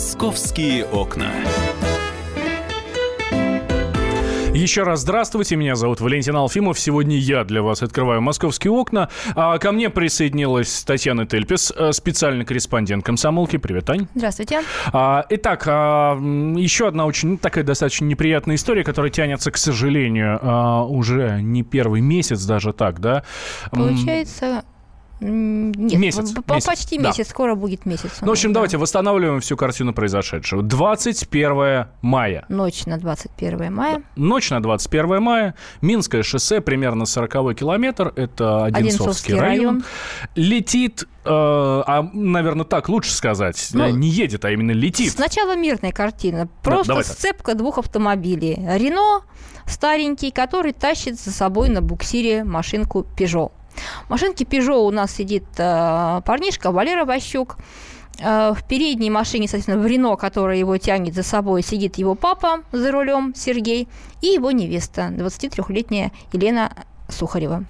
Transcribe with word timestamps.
Московские 0.00 0.86
окна. 0.86 1.30
Еще 4.54 4.82
раз 4.82 5.00
здравствуйте, 5.00 5.56
меня 5.56 5.74
зовут 5.74 6.00
Валентин 6.00 6.36
Алфимов. 6.36 6.80
Сегодня 6.80 7.18
я 7.18 7.44
для 7.44 7.60
вас 7.60 7.82
открываю 7.82 8.22
московские 8.22 8.72
окна. 8.72 9.10
А 9.34 9.58
ко 9.58 9.72
мне 9.72 9.90
присоединилась 9.90 10.84
Татьяна 10.84 11.26
Тельпес, 11.26 11.70
э, 11.76 11.92
специальный 11.92 12.46
корреспондент 12.46 13.04
комсомолки. 13.04 13.58
Привет, 13.58 13.84
Тань. 13.84 14.08
Здравствуйте. 14.14 14.62
А, 14.90 15.26
итак, 15.28 15.64
а, 15.66 16.16
еще 16.56 16.88
одна 16.88 17.04
очень 17.04 17.36
такая 17.36 17.62
достаточно 17.62 18.06
неприятная 18.06 18.56
история, 18.56 18.84
которая 18.84 19.10
тянется, 19.10 19.50
к 19.50 19.58
сожалению, 19.58 20.38
а, 20.40 20.82
уже 20.82 21.40
не 21.42 21.62
первый 21.62 22.00
месяц 22.00 22.42
даже 22.46 22.72
так, 22.72 23.00
да? 23.00 23.22
Получается, 23.70 24.64
нет, 25.20 25.98
месяц, 25.98 26.32
по 26.32 26.54
месяц, 26.54 26.66
почти 26.66 26.98
да. 26.98 27.08
месяц, 27.08 27.28
скоро 27.28 27.54
будет 27.54 27.84
месяц. 27.84 28.18
Ну, 28.20 28.28
в 28.28 28.30
общем, 28.30 28.50
да. 28.50 28.54
давайте 28.54 28.78
восстанавливаем 28.78 29.40
всю 29.40 29.56
картину 29.56 29.92
произошедшего. 29.92 30.62
21 30.62 31.88
мая. 32.00 32.46
Ночь 32.48 32.86
на 32.86 32.98
21 32.98 33.72
мая. 33.72 34.02
Ночь 34.16 34.50
на 34.50 34.62
21 34.62 35.22
мая. 35.22 35.54
Минское 35.82 36.22
шоссе, 36.22 36.60
примерно 36.60 37.04
40 37.04 37.54
километр. 37.54 38.12
Это 38.16 38.64
Одинцовский, 38.64 38.88
Одинцовский 38.88 39.34
район. 39.34 39.50
район. 39.50 39.84
Летит, 40.36 41.02
э, 41.02 41.28
а, 41.28 42.08
наверное, 42.12 42.64
так 42.64 42.88
лучше 42.88 43.12
сказать. 43.12 43.70
Ну, 43.74 43.88
не 43.90 44.08
едет, 44.08 44.44
а 44.44 44.50
именно 44.50 44.72
летит. 44.72 45.12
Сначала 45.12 45.54
мирная 45.54 45.92
картина. 45.92 46.48
Просто 46.62 46.96
так. 46.96 47.04
сцепка 47.04 47.54
двух 47.54 47.78
автомобилей. 47.78 48.58
Рено 48.78 49.22
старенький, 49.66 50.30
который 50.30 50.72
тащит 50.72 51.20
за 51.20 51.30
собой 51.30 51.68
на 51.68 51.80
буксире 51.82 52.44
машинку 52.44 53.06
Peugeot. 53.16 53.52
В 54.06 54.10
машинке 54.10 54.44
Peugeot 54.44 54.86
у 54.86 54.90
нас 54.90 55.12
сидит 55.12 55.44
э, 55.58 56.22
парнишка 56.24 56.72
Валера 56.72 57.04
Ващук. 57.04 57.56
Э, 58.18 58.52
в 58.54 58.62
передней 58.64 59.10
машине, 59.10 59.46
соответственно, 59.46 59.78
в 59.78 59.86
Рено, 59.86 60.16
которая 60.16 60.56
его 60.56 60.76
тянет 60.76 61.14
за 61.14 61.22
собой, 61.22 61.62
сидит 61.62 61.96
его 61.96 62.14
папа 62.14 62.62
за 62.72 62.92
рулем, 62.92 63.32
Сергей, 63.34 63.88
и 64.20 64.28
его 64.28 64.50
невеста, 64.50 65.12
23-летняя 65.16 66.12
Елена 66.32 66.72
Сухарева. 67.08 67.64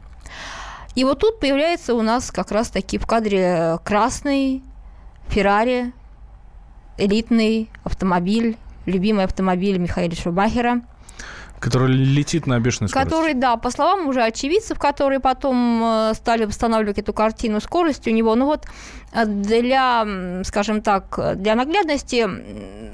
И 0.97 1.05
вот 1.05 1.21
тут 1.21 1.39
появляется 1.39 1.95
у 1.95 2.03
нас 2.03 2.31
как 2.33 2.51
раз-таки 2.51 2.99
в 2.99 3.07
кадре 3.07 3.79
красный 3.85 4.63
Феррари, 5.29 5.93
элитный 6.99 7.71
автомобиль, 7.85 8.57
любимый 8.87 9.25
автомобиль 9.25 9.79
Михаила 9.79 10.15
Шубахера, 10.15 10.83
Который 11.61 11.95
летит 11.95 12.47
на 12.47 12.59
бешеной 12.59 12.89
скорости. 12.89 13.11
который, 13.11 13.35
да, 13.35 13.57
по 13.57 13.71
словам 13.71 14.09
уже 14.09 14.23
очевидцев, 14.23 14.79
которые 14.79 15.21
потом 15.21 15.83
э, 15.85 16.15
стали 16.15 16.45
восстанавливать 16.47 16.99
эту 16.99 17.13
картину 17.13 17.61
скорости 17.61 18.09
у 18.09 18.13
него, 18.13 18.35
ну 18.35 18.47
вот 18.47 18.67
э, 19.13 19.25
для, 19.27 20.07
скажем 20.45 20.81
так, 20.83 21.37
для 21.37 21.55
наглядности 21.55 22.27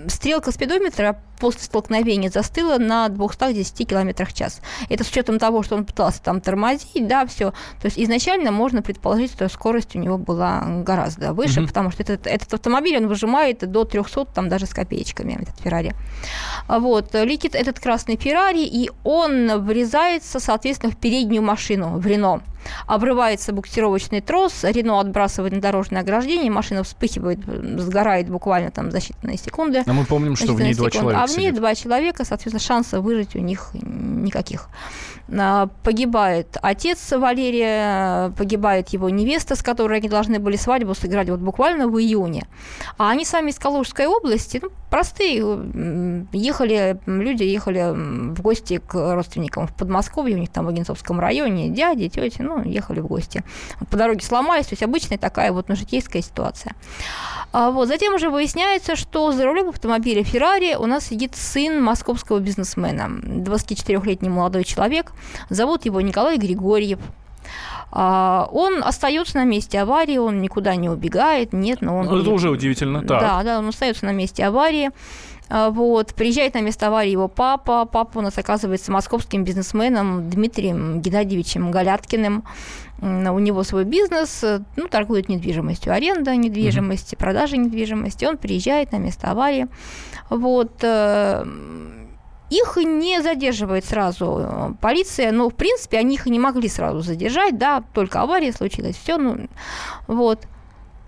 стрелка 0.08 0.50
спидометра 0.53 1.20
после 1.39 1.61
столкновения 1.64 2.31
застыла 2.31 2.78
на 2.78 3.08
210 3.11 3.86
км 3.86 4.25
в 4.25 4.33
час. 4.33 4.62
Это 4.89 5.05
с 5.05 5.11
учетом 5.11 5.39
того, 5.39 5.62
что 5.62 5.75
он 5.77 5.84
пытался 5.84 6.23
там 6.23 6.41
тормозить, 6.41 7.06
да, 7.06 7.27
все. 7.27 7.51
То 7.83 7.84
есть 7.84 7.98
изначально 7.98 8.53
можно 8.53 8.80
предположить, 8.80 9.33
что 9.33 9.47
скорость 9.51 9.95
у 9.97 9.98
него 9.98 10.17
была 10.17 10.64
гораздо 10.83 11.34
выше, 11.34 11.61
Мгм. 11.61 11.69
потому 11.69 11.91
что 11.91 12.03
этот, 12.03 12.27
этот 12.27 12.55
автомобиль, 12.55 12.97
он 12.97 13.06
выжимает 13.06 13.70
до 13.70 13.84
300, 13.84 14.25
там 14.34 14.48
даже 14.48 14.64
с 14.64 14.70
копеечками, 14.70 15.39
этот 15.42 15.61
Феррари. 15.61 15.95
Вот, 16.69 17.12
летит 17.12 17.55
этот 17.55 17.80
красный 17.80 18.17
Феррари, 18.17 18.55
и 18.64 18.90
он 19.04 19.64
врезается, 19.64 20.40
соответственно, 20.40 20.92
в 20.92 20.96
переднюю 20.96 21.42
машину, 21.42 21.98
в 21.98 22.06
Рено. 22.06 22.42
Обрывается 22.86 23.53
буксировочный 23.53 24.20
трос, 24.20 24.64
Рено 24.64 25.00
отбрасывает 25.00 25.53
на 25.53 25.61
дорожное 25.61 26.00
ограждение, 26.03 26.50
машина 26.50 26.83
вспыхивает, 26.83 27.41
сгорает 27.81 28.28
буквально 28.28 28.70
там 28.70 28.91
за 28.91 28.98
считанные 28.98 29.36
секунды. 29.42 29.83
А 29.86 29.92
мы 29.92 30.05
помним, 30.05 30.36
что 30.36 30.53
в 30.55 30.61
ней 30.61 30.75
два 30.75 30.91
секунды. 30.91 30.98
человека 30.98 31.23
А 31.23 31.27
в 31.27 31.36
ней 31.39 31.48
сидят. 31.48 31.56
два 31.61 31.75
человека, 31.75 32.24
соответственно, 32.24 32.61
шансов 32.61 33.02
выжить 33.05 33.35
у 33.36 33.40
них 33.40 33.70
никаких. 33.73 34.68
А, 35.36 35.68
Погибает 35.83 36.57
отец 36.63 37.13
Валерия, 37.13 38.30
погибает 38.36 38.89
его 38.90 39.11
невеста, 39.11 39.57
с 39.57 39.63
которой 39.63 39.98
они 39.98 40.08
должны 40.08 40.39
были 40.39 40.57
свадьбу 40.57 40.95
сыграть 40.95 41.29
вот 41.30 41.40
буквально 41.40 41.89
в 41.89 41.98
июне. 41.98 42.46
А 42.98 43.11
они 43.11 43.24
сами 43.24 43.51
из 43.51 43.58
Калужской 43.58 44.07
области, 44.07 44.61
ну, 44.63 44.70
простые, 44.90 45.40
м, 45.40 46.29
ехали, 46.33 46.98
люди 47.07 47.42
ехали 47.42 47.92
в 48.35 48.40
гости 48.40 48.79
к 48.79 49.14
родственникам 49.14 49.67
в 49.67 49.74
Подмосковье, 49.74 50.36
у 50.36 50.39
них 50.39 50.51
там 50.51 50.64
в 50.64 50.69
Одинцовском 50.69 51.19
районе, 51.20 51.70
дяди, 51.70 52.08
тети, 52.08 52.42
ну, 52.42 52.55
ехали 52.62 53.00
в 53.00 53.06
гости. 53.06 53.42
По 53.90 53.96
дороге 53.96 54.24
сломались, 54.24 54.67
то 54.67 54.72
есть 54.72 54.83
обычная 54.83 55.18
такая 55.18 55.52
вот 55.52 55.68
ну, 55.68 55.77
житейская 55.77 56.22
ситуация. 56.22 56.74
А 57.52 57.70
вот. 57.70 57.89
Затем 57.89 58.14
уже 58.14 58.30
выясняется, 58.30 58.96
что 58.96 59.33
за 59.33 59.44
рулем 59.44 59.68
автомобиля 59.68 60.24
Феррари 60.24 60.74
у 60.74 60.86
нас 60.86 61.06
сидит 61.06 61.34
сын 61.36 61.83
московского 61.83 62.39
бизнесмена, 62.39 63.08
24-летний 63.08 64.28
молодой 64.28 64.64
человек, 64.64 65.12
зовут 65.48 65.84
его 65.84 66.00
Николай 66.00 66.39
Григорьев. 66.39 66.98
А, 67.92 68.48
Он 68.52 68.83
остается 68.83 69.36
на 69.36 69.45
месте 69.45 69.80
аварии, 69.80 70.18
он 70.18 70.42
никуда 70.42 70.74
не 70.77 70.90
убегает, 70.90 71.52
нет, 71.52 71.80
но 71.80 71.98
он... 71.98 72.06
Ну, 72.06 72.20
Это 72.20 72.30
уже 72.30 72.50
удивительно. 72.50 73.00
Так. 73.00 73.20
Да, 73.20 73.42
да, 73.42 73.58
он 73.58 73.68
остается 73.68 74.05
на 74.05 74.12
месте 74.12 74.45
аварии. 74.45 74.90
А, 75.48 75.70
Вот, 75.70 76.14
приезжает 76.14 76.55
на 76.55 76.61
место 76.61 76.89
аварии 76.89 77.11
его 77.11 77.29
папа. 77.29 77.84
Папа 77.84 78.18
у 78.18 78.20
нас 78.20 78.36
оказывается 78.39 78.90
московским 78.90 79.45
бизнесменом 79.45 80.29
Дмитрием 80.29 81.01
Геннадьевичем 81.01 81.70
Галяткиным. 81.70 82.45
У 83.01 83.39
него 83.39 83.62
свой 83.62 83.84
бизнес, 83.84 84.42
э, 84.42 84.61
ну, 84.77 84.89
торгует 84.89 85.29
недвижимостью, 85.29 85.92
аренда 85.92 86.34
недвижимости, 86.34 87.14
продажа 87.14 87.58
недвижимости. 87.58 88.24
Он 88.24 88.39
приезжает 88.39 88.92
на 88.92 88.96
место 88.96 89.30
аварии. 89.30 89.67
Вот, 90.30 90.83
э, 90.83 91.45
их 92.48 92.77
не 92.77 93.20
задерживает 93.23 93.84
сразу 93.84 94.39
э, 94.40 94.70
полиция, 94.80 95.33
но, 95.33 95.51
в 95.51 95.55
принципе, 95.55 95.98
они 95.98 96.14
их 96.14 96.27
не 96.27 96.39
могли 96.39 96.68
сразу 96.68 97.01
задержать, 97.01 97.58
да, 97.58 97.83
только 97.92 98.23
авария 98.23 98.52
случилась, 98.52 98.96
все, 98.96 99.18
ну, 99.18 99.48
вот. 100.07 100.46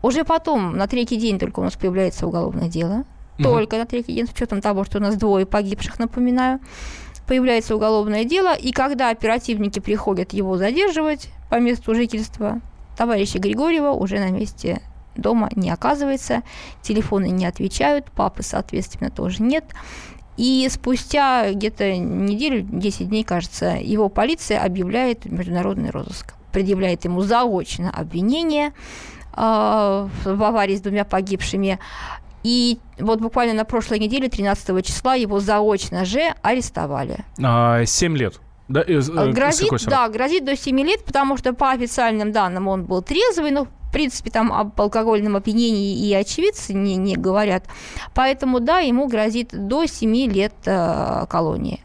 Уже 0.02 0.24
потом, 0.24 0.76
на 0.76 0.86
третий 0.86 1.16
день 1.16 1.38
только 1.38 1.60
у 1.60 1.64
нас 1.64 1.74
появляется 1.74 2.26
уголовное 2.26 2.68
дело, 2.68 3.04
Только 3.42 3.76
на 3.76 3.86
третий 3.86 4.14
день, 4.14 4.26
с 4.26 4.32
учетом 4.32 4.60
того, 4.60 4.84
что 4.84 4.98
у 4.98 5.00
нас 5.00 5.16
двое 5.16 5.46
погибших, 5.46 5.98
напоминаю, 5.98 6.60
появляется 7.26 7.76
уголовное 7.76 8.24
дело, 8.24 8.54
и 8.54 8.72
когда 8.72 9.10
оперативники 9.10 9.78
приходят 9.78 10.32
его 10.32 10.56
задерживать 10.56 11.30
по 11.50 11.60
месту 11.60 11.94
жительства, 11.94 12.60
товарища 12.96 13.38
Григорьева 13.38 13.90
уже 13.90 14.18
на 14.18 14.30
месте 14.30 14.80
дома 15.14 15.50
не 15.54 15.70
оказывается, 15.70 16.42
телефоны 16.82 17.28
не 17.30 17.46
отвечают, 17.46 18.10
папы, 18.10 18.42
соответственно, 18.42 19.10
тоже 19.10 19.42
нет. 19.42 19.64
И 20.36 20.68
спустя 20.70 21.52
где-то 21.52 21.96
неделю, 21.96 22.62
10 22.62 23.08
дней, 23.08 23.24
кажется, 23.24 23.76
его 23.80 24.08
полиция 24.08 24.62
объявляет 24.62 25.24
международный 25.26 25.90
розыск. 25.90 26.34
Предъявляет 26.52 27.04
ему 27.04 27.22
заочно 27.22 27.90
обвинение 27.90 28.72
а, 29.32 30.08
в 30.24 30.42
аварии 30.42 30.76
с 30.76 30.80
двумя 30.80 31.04
погибшими. 31.04 31.80
И 32.42 32.78
вот 32.98 33.20
буквально 33.20 33.54
на 33.54 33.64
прошлой 33.64 33.98
неделе, 33.98 34.28
13 34.28 34.84
числа, 34.86 35.14
его 35.14 35.40
заочно 35.40 36.04
же 36.04 36.34
арестовали. 36.42 37.24
А, 37.42 37.84
Семь 37.84 38.16
лет. 38.16 38.40
Да, 38.68 38.82
э, 38.86 39.00
э, 39.00 39.32
Грозит, 39.32 39.70
да, 39.86 40.08
грозит 40.08 40.44
до 40.44 40.54
7 40.54 40.78
лет, 40.80 41.02
потому 41.04 41.38
что 41.38 41.54
по 41.54 41.70
официальным 41.70 42.32
данным 42.32 42.68
он 42.68 42.84
был 42.84 43.00
трезвый, 43.00 43.50
но 43.50 43.64
в 43.64 43.92
принципе 43.92 44.30
там 44.30 44.52
об 44.52 44.78
алкогольном 44.78 45.36
опьянении 45.36 46.06
и 46.06 46.12
очевидцы 46.12 46.74
не, 46.74 46.96
не 46.96 47.16
говорят. 47.16 47.64
Поэтому, 48.14 48.60
да, 48.60 48.80
ему 48.80 49.08
грозит 49.08 49.48
до 49.52 49.86
7 49.86 50.14
лет 50.30 50.52
э, 50.66 51.24
колонии. 51.30 51.80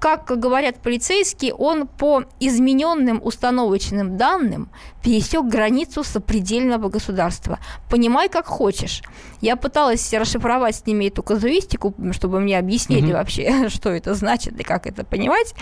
Как 0.00 0.24
говорят 0.40 0.76
полицейские, 0.80 1.52
он 1.52 1.86
по 1.86 2.24
измененным 2.40 3.20
установочным 3.22 4.16
данным 4.16 4.70
пересек 5.04 5.44
границу 5.44 6.02
сопредельного 6.04 6.88
государства. 6.88 7.58
Понимай, 7.90 8.30
как 8.30 8.46
хочешь. 8.46 9.02
Я 9.42 9.56
пыталась 9.56 10.10
расшифровать 10.14 10.76
с 10.76 10.86
ними 10.86 11.04
эту 11.08 11.22
казуистику, 11.22 11.94
чтобы 12.12 12.40
мне 12.40 12.58
объяснили 12.58 13.02
Мгм. 13.08 13.12
вообще, 13.12 13.68
что 13.68 13.90
это 13.90 14.14
значит 14.14 14.58
и 14.58 14.62
как 14.64 14.86
это 14.86 15.04
понимать. 15.04 15.54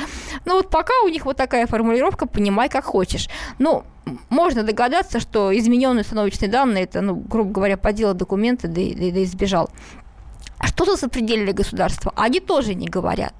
Но 0.44 0.54
вот 0.54 0.70
пока 0.70 0.92
у 1.04 1.08
них 1.08 1.24
вот 1.26 1.36
такая 1.36 1.66
формулировка 1.66 2.26
«понимай, 2.28 2.68
как 2.68 2.84
хочешь». 2.84 3.28
Ну, 3.58 3.82
можно 4.30 4.62
догадаться, 4.62 5.18
что 5.18 5.50
измененные 5.58 6.02
установочные 6.02 6.48
данные, 6.48 6.84
это, 6.84 7.00
ну, 7.00 7.16
грубо 7.16 7.50
говоря, 7.50 7.76
подделал 7.76 8.14
документы, 8.14 8.68
да, 8.68 8.80
и- 8.80 8.94
да, 8.94 9.04
и- 9.04 9.10
да 9.10 9.18
и 9.20 9.24
сбежал. 9.24 9.68
А 10.58 10.66
что 10.66 10.84
за 10.84 10.96
сопредельное 10.96 11.52
государство? 11.52 12.12
Они 12.16 12.40
тоже 12.40 12.74
не 12.74 12.88
говорят. 12.88 13.34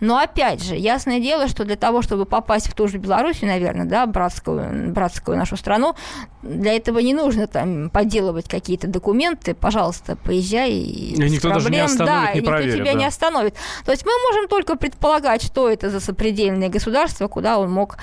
Но 0.00 0.16
опять 0.18 0.62
же, 0.62 0.76
ясное 0.76 1.18
дело, 1.18 1.48
что 1.48 1.64
для 1.64 1.76
того, 1.76 2.02
чтобы 2.02 2.24
попасть 2.24 2.68
в 2.68 2.74
ту 2.74 2.86
же 2.86 2.98
Белоруссию, 2.98 3.50
наверное, 3.50 3.84
да, 3.84 4.06
братскую, 4.06 4.92
братскую 4.92 5.36
нашу 5.36 5.56
страну, 5.56 5.96
для 6.42 6.74
этого 6.74 7.00
не 7.00 7.14
нужно 7.14 7.48
там 7.48 7.90
подделывать 7.90 8.48
какие-то 8.48 8.86
документы. 8.86 9.54
Пожалуйста, 9.54 10.16
поезжай. 10.16 10.70
И, 10.70 11.14
И 11.14 11.30
никто 11.30 11.48
даже 11.48 11.68
не 11.68 11.78
проблем. 11.78 11.84
остановит, 11.86 12.26
да, 12.26 12.32
не 12.32 12.38
никто 12.40 12.50
проверит, 12.50 12.74
тебя 12.74 12.92
да. 12.92 12.98
не 12.98 13.04
остановит. 13.06 13.54
То 13.84 13.90
есть 13.92 14.06
мы 14.06 14.12
можем 14.30 14.48
только 14.48 14.76
предполагать, 14.76 15.42
что 15.42 15.68
это 15.68 15.90
за 15.90 15.98
сопредельное 15.98 16.68
государство, 16.68 17.26
куда 17.26 17.58
он 17.58 17.72
мог 17.72 17.96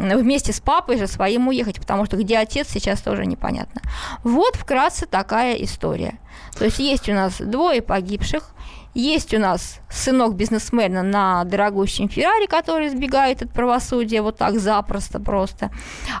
вместе 0.00 0.52
с 0.52 0.60
папой 0.60 0.98
же 0.98 1.06
своим 1.06 1.48
уехать, 1.48 1.80
потому 1.80 2.04
что 2.06 2.16
где 2.16 2.38
отец 2.38 2.68
сейчас 2.68 3.00
тоже 3.00 3.26
непонятно. 3.26 3.82
Вот 4.24 4.56
вкратце 4.56 5.06
такая 5.06 5.54
история. 5.54 6.18
То 6.58 6.64
есть 6.64 6.78
есть 6.78 7.08
у 7.08 7.12
нас 7.12 7.36
двое 7.38 7.82
погибших, 7.82 8.54
есть 8.92 9.32
у 9.34 9.38
нас 9.38 9.78
сынок 9.88 10.34
бизнесмена 10.34 11.02
на 11.02 11.44
дорогущем 11.44 12.08
Феррари, 12.08 12.46
который 12.46 12.88
избегает 12.88 13.40
от 13.40 13.52
правосудия 13.52 14.20
вот 14.20 14.36
так 14.36 14.58
запросто 14.58 15.20
просто. 15.20 15.70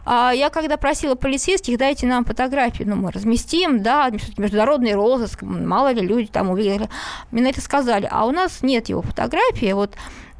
А 0.04 0.30
я 0.30 0.50
когда 0.50 0.76
просила 0.76 1.16
полицейских, 1.16 1.78
дайте 1.78 2.06
нам 2.06 2.24
фотографию, 2.24 2.88
ну, 2.88 2.94
мы 2.94 3.10
разместим, 3.10 3.82
да, 3.82 4.10
международный 4.36 4.94
розыск, 4.94 5.42
мало 5.42 5.92
ли 5.92 6.00
люди 6.00 6.28
там 6.28 6.50
увидели. 6.50 6.88
Мне 7.32 7.42
на 7.42 7.48
это 7.48 7.60
сказали, 7.60 8.08
а 8.10 8.24
у 8.24 8.30
нас 8.30 8.62
нет 8.62 8.88
его 8.88 9.02
фотографии, 9.02 9.72
вот 9.72 9.96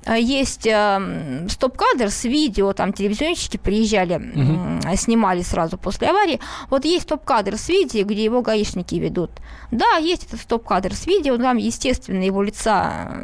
есть 0.06 0.67
эм, 0.67 1.49
стоп-кадр 1.49 2.11
с 2.11 2.25
видео, 2.25 2.73
там 2.73 2.93
телевизионщики 2.93 3.56
приезжали, 3.56 4.17
угу. 4.17 4.97
снимали 4.97 5.43
сразу 5.43 5.76
после 5.76 6.08
аварии. 6.08 6.41
Вот 6.70 6.85
есть 6.85 7.05
стоп-кадр 7.05 7.56
с 7.56 7.69
видео, 7.69 8.05
где 8.05 8.25
его 8.25 8.43
гаишники 8.43 8.94
ведут. 8.94 9.31
Да, 9.70 9.97
есть 9.97 10.26
этот 10.26 10.41
стоп-кадр 10.41 10.94
с 10.94 11.06
видео, 11.06 11.37
там, 11.37 11.58
естественно, 11.58 12.23
его 12.23 12.43
лица 12.43 13.14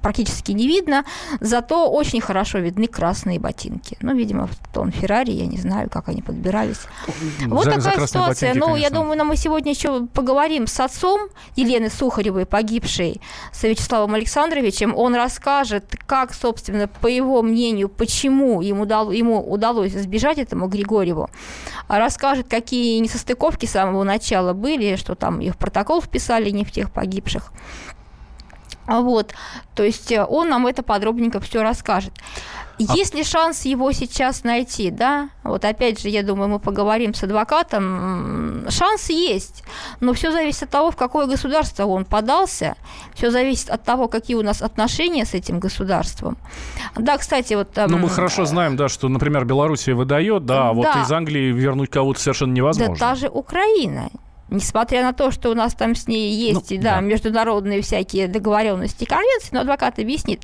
практически 0.00 0.52
не 0.52 0.66
видно, 0.66 1.04
зато 1.40 1.90
очень 1.90 2.20
хорошо 2.20 2.58
видны 2.58 2.86
красные 2.86 3.38
ботинки. 3.38 3.96
Ну, 4.00 4.14
видимо, 4.14 4.46
в 4.46 4.56
том 4.72 4.90
Феррари, 4.90 5.32
я 5.32 5.46
не 5.46 5.58
знаю, 5.58 5.88
как 5.90 6.08
они 6.08 6.22
подбирались. 6.22 6.80
Вот 7.46 7.64
за, 7.64 7.72
такая 7.72 8.00
за 8.00 8.06
ситуация. 8.06 8.48
Ботинки, 8.50 8.58
ну, 8.58 8.66
конечно. 8.66 8.82
я 8.82 8.90
думаю, 8.90 9.18
ну, 9.18 9.24
мы 9.24 9.36
сегодня 9.36 9.72
еще 9.72 10.06
поговорим 10.06 10.66
с 10.66 10.80
отцом 10.80 11.28
Елены 11.56 11.90
Сухаревой, 11.90 12.46
погибшей, 12.46 13.20
с 13.52 13.62
Вячеславом 13.62 14.14
Александровичем. 14.14 14.96
Он 14.96 15.14
расскажет, 15.14 15.96
как, 16.06 16.34
собственно, 16.34 16.88
по 16.88 17.06
его 17.06 17.42
мнению, 17.42 17.88
почему 17.88 18.60
ему, 18.60 18.86
дал, 18.86 19.10
ему 19.10 19.40
удалось 19.40 19.92
сбежать 19.92 20.38
этому 20.38 20.68
Григорьеву. 20.68 21.30
Расскажет, 21.88 22.48
какие 22.48 22.98
несостыковки 22.98 23.66
с 23.66 23.70
самого 23.70 24.04
начала 24.04 24.52
были, 24.52 24.96
что 24.96 25.14
там 25.14 25.40
их 25.40 25.56
протокол 25.56 26.02
вписали 26.02 26.50
не 26.50 26.64
в 26.64 26.72
тех 26.72 26.92
погибших. 26.92 27.52
А 28.90 29.02
вот, 29.02 29.34
то 29.76 29.84
есть 29.84 30.10
э, 30.10 30.24
он 30.24 30.48
нам 30.48 30.66
это 30.66 30.82
подробненько 30.82 31.38
все 31.38 31.62
расскажет. 31.62 32.12
А 32.88 32.96
есть 32.96 33.14
ли 33.14 33.22
шанс 33.22 33.64
его 33.64 33.92
сейчас 33.92 34.42
найти, 34.42 34.90
да? 34.90 35.28
Вот 35.44 35.64
опять 35.64 36.00
же, 36.00 36.08
я 36.08 36.24
думаю, 36.24 36.48
мы 36.48 36.58
поговорим 36.58 37.14
с 37.14 37.22
адвокатом. 37.22 38.68
Шанс 38.68 39.10
есть, 39.10 39.62
но 40.00 40.12
все 40.12 40.32
зависит 40.32 40.64
от 40.64 40.70
того, 40.70 40.90
в 40.90 40.96
какое 40.96 41.26
государство 41.26 41.84
он 41.84 42.04
подался. 42.04 42.74
Все 43.14 43.30
зависит 43.30 43.70
от 43.70 43.84
того, 43.84 44.08
какие 44.08 44.34
у 44.34 44.42
нас 44.42 44.60
отношения 44.60 45.24
с 45.24 45.34
этим 45.34 45.60
государством. 45.60 46.36
Да, 46.96 47.16
кстати, 47.16 47.54
вот... 47.54 47.68
Ну, 47.76 47.98
мы 47.98 48.08
хорошо 48.08 48.44
знаем, 48.44 48.76
да, 48.76 48.88
что, 48.88 49.08
например, 49.08 49.44
Белоруссия 49.44 49.94
выдает, 49.94 50.46
да, 50.46 50.70
а 50.70 50.72
вот 50.72 50.88
из 50.96 51.12
Англии 51.12 51.52
вернуть 51.52 51.90
кого-то 51.90 52.18
совершенно 52.18 52.52
невозможно. 52.52 52.94
Да, 52.94 52.98
та 52.98 53.14
же 53.14 53.28
Украина 53.28 54.10
несмотря 54.50 55.02
на 55.02 55.12
то, 55.12 55.30
что 55.30 55.50
у 55.50 55.54
нас 55.54 55.74
там 55.74 55.94
с 55.94 56.06
ней 56.06 56.32
есть, 56.34 56.70
ну, 56.70 56.76
да, 56.78 56.96
да, 56.96 57.00
международные 57.00 57.82
всякие 57.82 58.28
договоренности 58.28 59.04
и 59.04 59.06
конвенции, 59.06 59.50
но 59.52 59.60
адвокат 59.60 59.98
объяснит, 59.98 60.42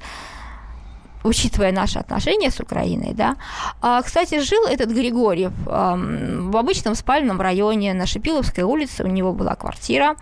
учитывая 1.25 1.73
наши 1.73 1.99
отношения 1.99 2.50
с 2.50 2.61
Украиной, 2.61 3.12
да. 3.12 3.37
А, 3.82 4.00
кстати, 4.03 4.41
жил 4.41 4.64
этот 4.67 4.91
Григорьев 4.91 5.53
в 5.64 6.56
обычном 6.56 6.94
спальном 6.94 7.41
районе 7.41 7.94
на 7.94 8.06
Шипиловской 8.06 8.64
улице, 8.64 9.05
у 9.05 9.08
него 9.08 9.32
была 9.32 9.55
квартира, 9.55 10.17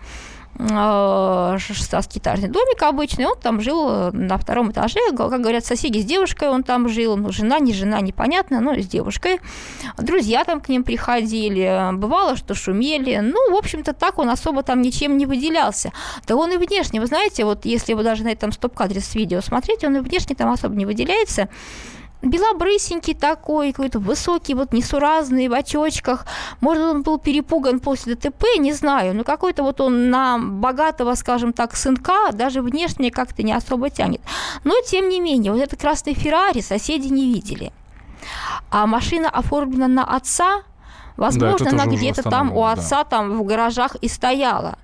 шестнадцатиэтажный 0.57 2.47
домик 2.47 2.81
обычный, 2.81 3.25
он 3.25 3.37
там 3.37 3.59
жил 3.59 3.89
э, 3.89 4.11
на 4.11 4.37
втором 4.37 4.71
этаже, 4.71 4.99
как 5.15 5.41
говорят 5.41 5.65
соседи, 5.65 5.99
с 5.99 6.05
девушкой 6.05 6.49
он 6.49 6.63
там 6.63 6.87
жил, 6.87 7.17
ну, 7.17 7.31
жена, 7.31 7.59
не 7.59 7.73
жена, 7.73 7.99
непонятно, 7.99 8.61
но 8.61 8.73
с 8.73 8.87
девушкой. 8.87 9.41
Друзья 9.97 10.45
там 10.45 10.61
к 10.61 10.69
ним 10.69 10.83
приходили, 10.83 11.91
бывало, 11.93 12.37
что 12.37 12.53
шумели, 12.53 13.17
ну, 13.17 13.51
в 13.51 13.55
общем-то, 13.55 13.93
так 13.93 14.17
он 14.17 14.29
особо 14.29 14.63
там 14.63 14.81
ничем 14.81 15.17
не 15.17 15.25
выделялся. 15.25 15.91
Да 16.25 16.35
он 16.35 16.51
и 16.53 16.57
внешне, 16.57 17.01
вы 17.01 17.07
знаете, 17.07 17.43
вот 17.43 17.65
если 17.65 17.93
вы 17.93 18.03
даже 18.03 18.23
на 18.23 18.29
этом 18.29 18.51
стоп-кадре 18.51 19.01
с 19.01 19.13
видео 19.15 19.41
смотрите, 19.41 19.87
он 19.87 19.97
и 19.97 19.99
внешне 19.99 20.35
там 20.35 20.49
особо 20.49 20.75
не 20.75 20.85
выделяется, 20.85 21.49
белобрысенький 22.25 23.13
такой, 23.13 23.71
какой-то 23.71 23.99
высокий, 23.99 24.53
вот 24.53 24.73
несуразный, 24.73 25.47
в 25.47 25.53
очочках. 25.53 26.25
Может, 26.59 26.83
он 26.83 27.03
был 27.03 27.17
перепуган 27.17 27.79
после 27.79 28.15
ДТП, 28.15 28.43
не 28.57 28.73
знаю, 28.73 29.15
но 29.15 29.23
какой-то 29.23 29.63
вот 29.63 29.79
он 29.79 30.09
на 30.09 30.37
богатого, 30.37 31.13
скажем 31.15 31.53
так, 31.53 31.75
сынка 31.75 32.31
даже 32.33 32.61
внешне 32.61 33.11
как-то 33.11 33.43
не 33.43 33.53
особо 33.53 33.89
тянет. 33.89 34.21
Но, 34.63 34.73
тем 34.87 35.09
не 35.09 35.19
менее, 35.19 35.51
вот 35.51 35.61
этот 35.61 35.79
красный 35.79 36.13
Феррари 36.13 36.61
соседи 36.61 37.07
не 37.07 37.31
видели. 37.31 37.71
А 38.71 38.87
машина 38.87 39.29
оформлена 39.29 39.87
на 39.87 40.03
отца, 40.03 40.63
Возможно, 41.17 41.71
да, 41.71 41.83
она 41.83 41.85
где-то 41.85 42.23
там 42.23 42.51
у 42.51 42.65
отца 42.65 43.03
да. 43.03 43.03
там 43.05 43.37
в 43.37 43.45
гаражах 43.45 43.95
и 43.95 44.09
стояла. 44.09 44.77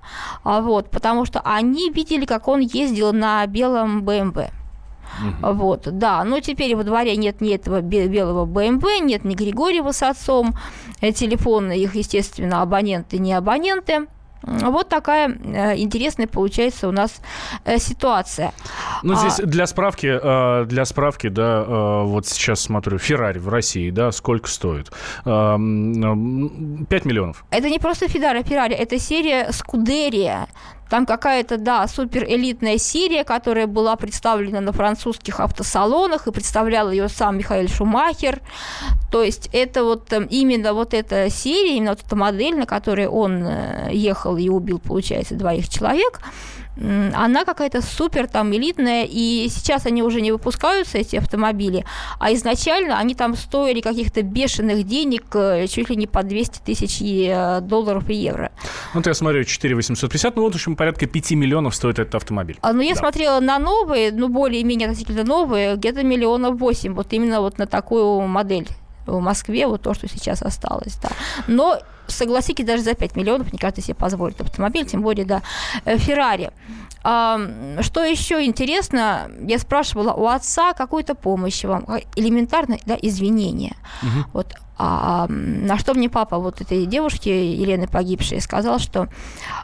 А 0.46 0.62
вот, 0.62 0.90
потому 0.90 1.26
что 1.26 1.42
они 1.42 1.90
видели, 1.90 2.26
как 2.26 2.48
он 2.48 2.62
ездил 2.62 3.12
на 3.12 3.46
белом 3.48 4.04
БМВ. 4.04 4.50
Угу. 5.20 5.54
Вот, 5.54 5.88
да. 5.92 6.24
Но 6.24 6.40
теперь 6.40 6.76
во 6.76 6.84
дворе 6.84 7.16
нет 7.16 7.42
ни 7.42 7.54
этого 7.54 7.82
белого 7.82 8.46
БМВ, 8.46 8.84
нет 9.02 9.24
ни 9.24 9.36
Григорьева 9.36 9.92
с 9.92 10.04
отцом. 10.04 10.56
Э, 11.02 11.12
телефоны 11.12 11.78
их, 11.78 11.96
естественно, 11.96 12.62
абоненты, 12.62 13.18
не 13.18 13.34
абоненты. 13.34 14.08
Вот 14.44 14.90
такая 14.90 15.30
э, 15.30 15.78
интересная 15.78 16.26
получается 16.26 16.88
у 16.88 16.92
нас 16.92 17.22
э, 17.64 17.78
ситуация. 17.78 18.54
Ну, 19.04 19.16
здесь 19.16 19.40
а... 19.40 19.46
для 19.46 19.68
справки, 19.68 20.66
для 20.66 20.86
справки, 20.86 21.30
да, 21.30 21.64
вот 22.04 22.26
сейчас 22.26 22.62
смотрю, 22.62 22.98
Феррари 22.98 23.38
в 23.38 23.50
России, 23.50 23.92
да, 23.92 24.12
сколько 24.12 24.48
стоит? 24.48 24.92
5 25.24 25.28
миллионов. 25.28 27.46
Это 27.52 27.70
не 27.70 27.80
просто 27.80 28.08
Феррари, 28.08 28.44
Феррари, 28.44 28.74
это 28.74 29.00
серия 29.00 29.52
Скудерия. 29.52 30.48
Там 30.92 31.06
какая-то, 31.06 31.58
да, 31.58 31.88
супер 31.88 32.26
элитная 32.26 32.78
серия, 32.78 33.24
которая 33.24 33.66
была 33.66 33.96
представлена 33.96 34.60
на 34.60 34.74
французских 34.74 35.40
автосалонах, 35.40 36.28
и 36.28 36.34
представлял 36.34 36.92
ее 36.92 37.08
сам 37.08 37.38
Михаил 37.38 37.70
Шумахер. 37.70 38.42
То 39.10 39.24
есть 39.24 39.50
это 39.54 39.86
вот 39.86 40.12
эм, 40.12 40.26
именно 40.26 40.74
вот 40.74 40.94
эта 40.94 41.30
серия, 41.30 41.78
именно 41.78 41.92
вот 41.92 42.02
эта 42.06 42.18
модель, 42.18 42.58
на 42.58 42.66
которой 42.66 43.08
он 43.08 43.42
э, 43.42 43.92
ехал 43.94 44.36
и 44.36 44.50
убил, 44.50 44.80
получается, 44.80 45.36
двоих 45.36 45.70
человек– 45.70 46.20
она 46.78 47.46
какая-то 47.46 47.82
супер 47.82 48.28
там 48.28 48.54
элитная, 48.54 49.06
и 49.10 49.48
сейчас 49.50 49.86
они 49.86 50.04
уже 50.04 50.22
не 50.22 50.32
выпускаются, 50.32 50.98
эти 50.98 51.16
автомобили, 51.18 51.86
а 52.20 52.34
изначально 52.34 52.98
они 52.98 53.16
там 53.16 53.36
стоили 53.36 53.82
каких-то 53.82 54.22
бешеных 54.22 54.86
денег, 54.86 55.24
э, 55.34 55.68
чуть 55.68 55.90
ли 55.90 55.96
не 55.96 56.08
по 56.08 56.24
200 56.24 56.60
тысяч 56.60 57.00
долларов 57.68 58.10
и 58.10 58.16
евро. 58.16 58.52
Ну, 58.94 59.02
я 59.06 59.14
смотрю, 59.14 59.44
4 59.44 59.76
850, 59.76 60.36
ну, 60.36 60.44
вот, 60.44 60.54
в 60.54 60.56
общем, 60.56 60.76
порядка 60.76 61.08
5 61.08 61.32
миллионов 61.32 61.76
стоит 61.76 62.00
этот 62.00 62.16
автомобиль. 62.16 62.58
А, 62.62 62.74
ну, 62.74 62.82
я 62.82 62.94
да. 62.94 63.00
смотрела 63.00 63.40
на 63.40 63.60
новые, 63.60 64.12
ну, 64.12 64.30
более-менее 64.30 64.88
относительно 64.88 65.24
новые, 65.24 65.76
где-то 65.76 66.04
миллионов 66.04 66.60
8, 66.60 66.94
вот 66.94 67.14
именно 67.14 67.42
вот 67.42 67.58
на 67.58 67.68
такую 67.68 68.22
модель 68.22 68.68
в 69.06 69.20
Москве, 69.20 69.68
вот 69.68 69.82
то, 69.82 69.94
что 69.94 70.08
сейчас 70.08 70.42
осталось, 70.42 70.98
да. 71.02 71.10
Но 71.48 71.80
согласитесь, 72.08 72.66
даже 72.66 72.84
за 72.84 72.94
5 72.94 73.16
миллионов 73.16 73.52
не 73.54 73.60
каждый 73.60 73.82
себе 73.82 73.96
позволит 73.96 74.40
автомобиль, 74.42 74.86
тем 74.86 75.02
более, 75.02 75.26
да, 75.26 75.42
э, 75.86 75.98
Феррари. 75.98 76.52
А, 77.04 77.40
что 77.82 78.04
еще 78.04 78.46
интересно, 78.46 79.32
я 79.42 79.58
спрашивала 79.58 80.14
у 80.14 80.28
отца 80.28 80.74
какую-то 80.74 81.16
помощь 81.16 81.64
вам, 81.64 81.86
а, 81.88 82.00
элементарно, 82.16 82.78
да, 82.86 82.98
извинения. 83.02 83.76
Угу. 84.04 84.26
Вот, 84.34 84.54
а, 84.78 85.28
на 85.28 85.78
что 85.78 85.94
мне 85.94 86.10
папа 86.10 86.38
вот 86.38 86.62
этой 86.62 86.86
девушки, 86.86 87.30
Елены 87.30 87.88
погибшей, 87.88 88.42
сказал, 88.42 88.80
что 88.80 89.08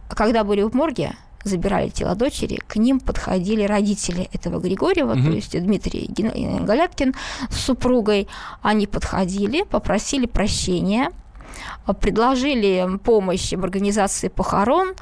когда 0.10 0.44
были 0.44 0.64
в 0.64 0.74
морге, 0.74 1.16
забирали 1.44 1.90
тело 1.90 2.16
дочери, 2.16 2.60
к 2.68 2.76
ним 2.76 3.00
подходили 3.00 3.64
родители 3.64 4.30
этого 4.34 4.60
Григорьева, 4.60 5.14
угу. 5.14 5.24
то 5.24 5.30
есть 5.32 5.60
Дмитрий 5.60 6.10
Галяткин 6.62 7.16
с 7.50 7.60
супругой. 7.60 8.28
Они 8.62 8.88
подходили, 8.88 9.64
попросили 9.64 10.26
прощения, 10.26 11.12
предложили 12.02 12.98
помощь 13.04 13.54
в 13.54 13.64
организации 13.64 14.28
похорон, 14.28 14.94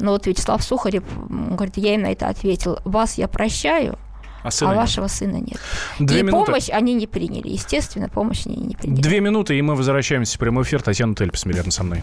но 0.00 0.12
вот 0.12 0.26
Вячеслав 0.26 0.62
Сухарев 0.62 1.04
говорит, 1.28 1.76
я 1.76 1.94
им 1.94 2.02
на 2.02 2.12
это 2.12 2.28
ответил, 2.28 2.78
вас 2.84 3.18
я 3.18 3.28
прощаю, 3.28 3.98
а, 4.42 4.50
сына 4.50 4.72
а 4.72 4.74
вашего 4.74 5.06
сына 5.06 5.36
нет. 5.36 5.58
Две 5.98 6.20
и 6.20 6.22
минуты. 6.22 6.46
помощь 6.46 6.68
они 6.70 6.94
не 6.94 7.06
приняли. 7.06 7.48
Естественно, 7.48 8.08
помощь 8.08 8.46
они 8.46 8.56
не 8.56 8.74
приняли. 8.74 9.00
Две 9.00 9.20
минуты, 9.20 9.56
и 9.56 9.62
мы 9.62 9.76
возвращаемся 9.76 10.36
в 10.36 10.40
прямой 10.40 10.64
эфир. 10.64 10.82
Татьяна 10.82 11.14
Тельпс, 11.14 11.46
рядом 11.46 11.70
со 11.70 11.84
мной. 11.84 12.02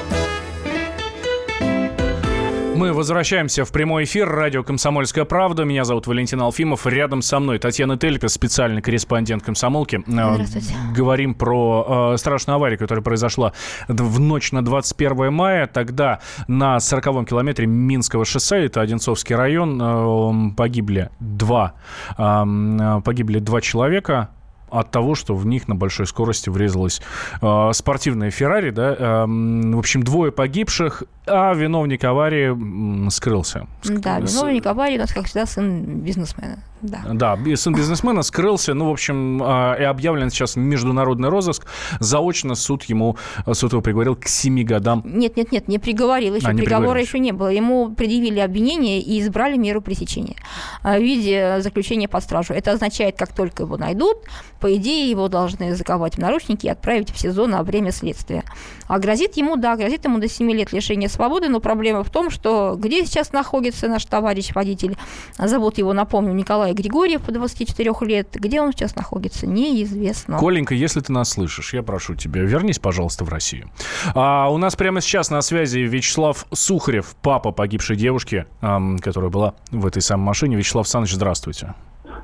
Мы 2.81 2.93
возвращаемся 2.93 3.63
в 3.63 3.71
прямой 3.71 4.05
эфир. 4.05 4.27
Радио 4.27 4.63
«Комсомольская 4.63 5.23
правда». 5.23 5.65
Меня 5.65 5.83
зовут 5.83 6.07
Валентин 6.07 6.41
Алфимов. 6.41 6.87
Рядом 6.87 7.21
со 7.21 7.39
мной 7.39 7.59
Татьяна 7.59 7.95
Тельпес, 7.95 8.33
специальный 8.33 8.81
корреспондент 8.81 9.43
«Комсомолки». 9.43 9.97
Э, 9.97 10.01
Здравствуйте. 10.07 10.73
Говорим 10.91 11.35
про 11.35 12.13
э, 12.15 12.17
страшную 12.17 12.55
аварию, 12.55 12.79
которая 12.79 13.03
произошла 13.03 13.53
в 13.87 14.19
ночь 14.19 14.51
на 14.51 14.65
21 14.65 15.31
мая. 15.31 15.67
Тогда 15.67 16.21
на 16.47 16.77
40-м 16.77 17.27
километре 17.27 17.67
Минского 17.67 18.25
шоссе, 18.25 18.65
это 18.65 18.81
Одинцовский 18.81 19.35
район, 19.35 19.79
э, 19.79 20.55
погибли 20.57 21.11
два, 21.19 21.75
э, 22.17 23.01
погибли 23.05 23.37
два 23.37 23.61
человека 23.61 24.31
от 24.71 24.91
того, 24.91 25.15
что 25.15 25.35
в 25.35 25.45
них 25.45 25.67
на 25.67 25.75
большой 25.75 26.07
скорости 26.07 26.49
врезалась 26.49 27.01
э, 27.41 27.71
спортивная 27.73 28.31
Феррари, 28.31 28.71
да, 28.71 28.95
э, 28.97 29.25
в 29.27 29.77
общем, 29.77 30.03
двое 30.03 30.31
погибших, 30.31 31.03
а 31.25 31.53
виновник 31.53 32.03
аварии 32.03 33.09
скрылся. 33.09 33.67
Да, 33.83 34.19
виновник 34.19 34.65
аварии 34.65 34.97
у 34.97 35.01
нас, 35.01 35.13
как 35.13 35.25
всегда, 35.25 35.45
сын 35.45 35.99
бизнесмена. 36.01 36.63
Да. 36.81 37.01
да, 37.13 37.55
сын 37.55 37.73
бизнесмена 37.75 38.23
скрылся, 38.23 38.73
ну, 38.73 38.89
в 38.89 38.91
общем, 38.91 39.41
а, 39.43 39.75
и 39.75 39.83
объявлен 39.83 40.29
сейчас 40.29 40.55
международный 40.55 41.29
розыск. 41.29 41.67
Заочно 41.99 42.55
суд 42.55 42.83
ему, 42.83 43.17
суд 43.51 43.71
его 43.71 43.81
приговорил 43.81 44.15
к 44.15 44.27
7 44.27 44.63
годам. 44.63 45.03
Нет, 45.05 45.37
нет, 45.37 45.51
нет, 45.51 45.67
не 45.67 45.79
приговорил, 45.79 46.35
еще 46.35 46.47
а, 46.47 46.53
не 46.53 46.61
приговора 46.61 46.99
еще 46.99 47.19
не 47.19 47.31
было. 47.31 47.49
Ему 47.49 47.91
предъявили 47.91 48.39
обвинение 48.39 48.99
и 48.99 49.19
избрали 49.19 49.57
меру 49.57 49.81
пресечения 49.81 50.35
а, 50.81 50.97
в 50.97 51.01
виде 51.01 51.57
заключения 51.59 52.07
под 52.07 52.23
стражу. 52.23 52.53
Это 52.53 52.71
означает, 52.71 53.17
как 53.17 53.33
только 53.33 53.63
его 53.63 53.77
найдут, 53.77 54.17
по 54.59 54.75
идее, 54.75 55.09
его 55.09 55.27
должны 55.27 55.75
заковать 55.75 56.15
в 56.15 56.17
наручники 56.19 56.67
и 56.67 56.69
отправить 56.69 57.11
в 57.11 57.19
СИЗО 57.19 57.47
на 57.47 57.63
время 57.63 57.91
следствия. 57.91 58.43
А 58.87 58.99
грозит 58.99 59.37
ему, 59.37 59.55
да, 59.55 59.75
грозит 59.75 60.05
ему 60.05 60.19
до 60.19 60.27
7 60.27 60.51
лет 60.51 60.71
лишения 60.71 61.07
свободы, 61.07 61.49
но 61.49 61.59
проблема 61.59 62.03
в 62.03 62.09
том, 62.09 62.29
что 62.29 62.75
где 62.77 63.05
сейчас 63.05 63.33
находится 63.33 63.87
наш 63.87 64.05
товарищ 64.05 64.53
водитель, 64.53 64.97
зовут 65.37 65.77
его, 65.77 65.93
напомню, 65.93 66.33
Николай 66.33 66.70
Григорьев, 66.73 67.21
24 67.27 67.91
лет, 68.01 68.27
где 68.33 68.61
он 68.61 68.71
сейчас 68.71 68.95
находится, 68.95 69.47
неизвестно. 69.47 70.37
Коленька, 70.37 70.73
если 70.73 70.99
ты 70.99 71.11
нас 71.11 71.29
слышишь, 71.29 71.73
я 71.73 71.83
прошу 71.83 72.15
тебя, 72.15 72.41
вернись, 72.41 72.79
пожалуйста, 72.79 73.23
в 73.23 73.29
Россию. 73.29 73.69
А, 74.15 74.49
у 74.49 74.57
нас 74.57 74.75
прямо 74.75 75.01
сейчас 75.01 75.29
на 75.29 75.41
связи 75.41 75.79
Вячеслав 75.79 76.45
Сухарев, 76.51 77.15
папа 77.21 77.51
погибшей 77.51 77.95
девушки, 77.95 78.45
которая 78.59 79.29
была 79.29 79.53
в 79.71 79.85
этой 79.85 80.01
самой 80.01 80.25
машине. 80.25 80.55
Вячеслав 80.55 80.85
Александрович, 80.85 81.15
здравствуйте. 81.15 81.73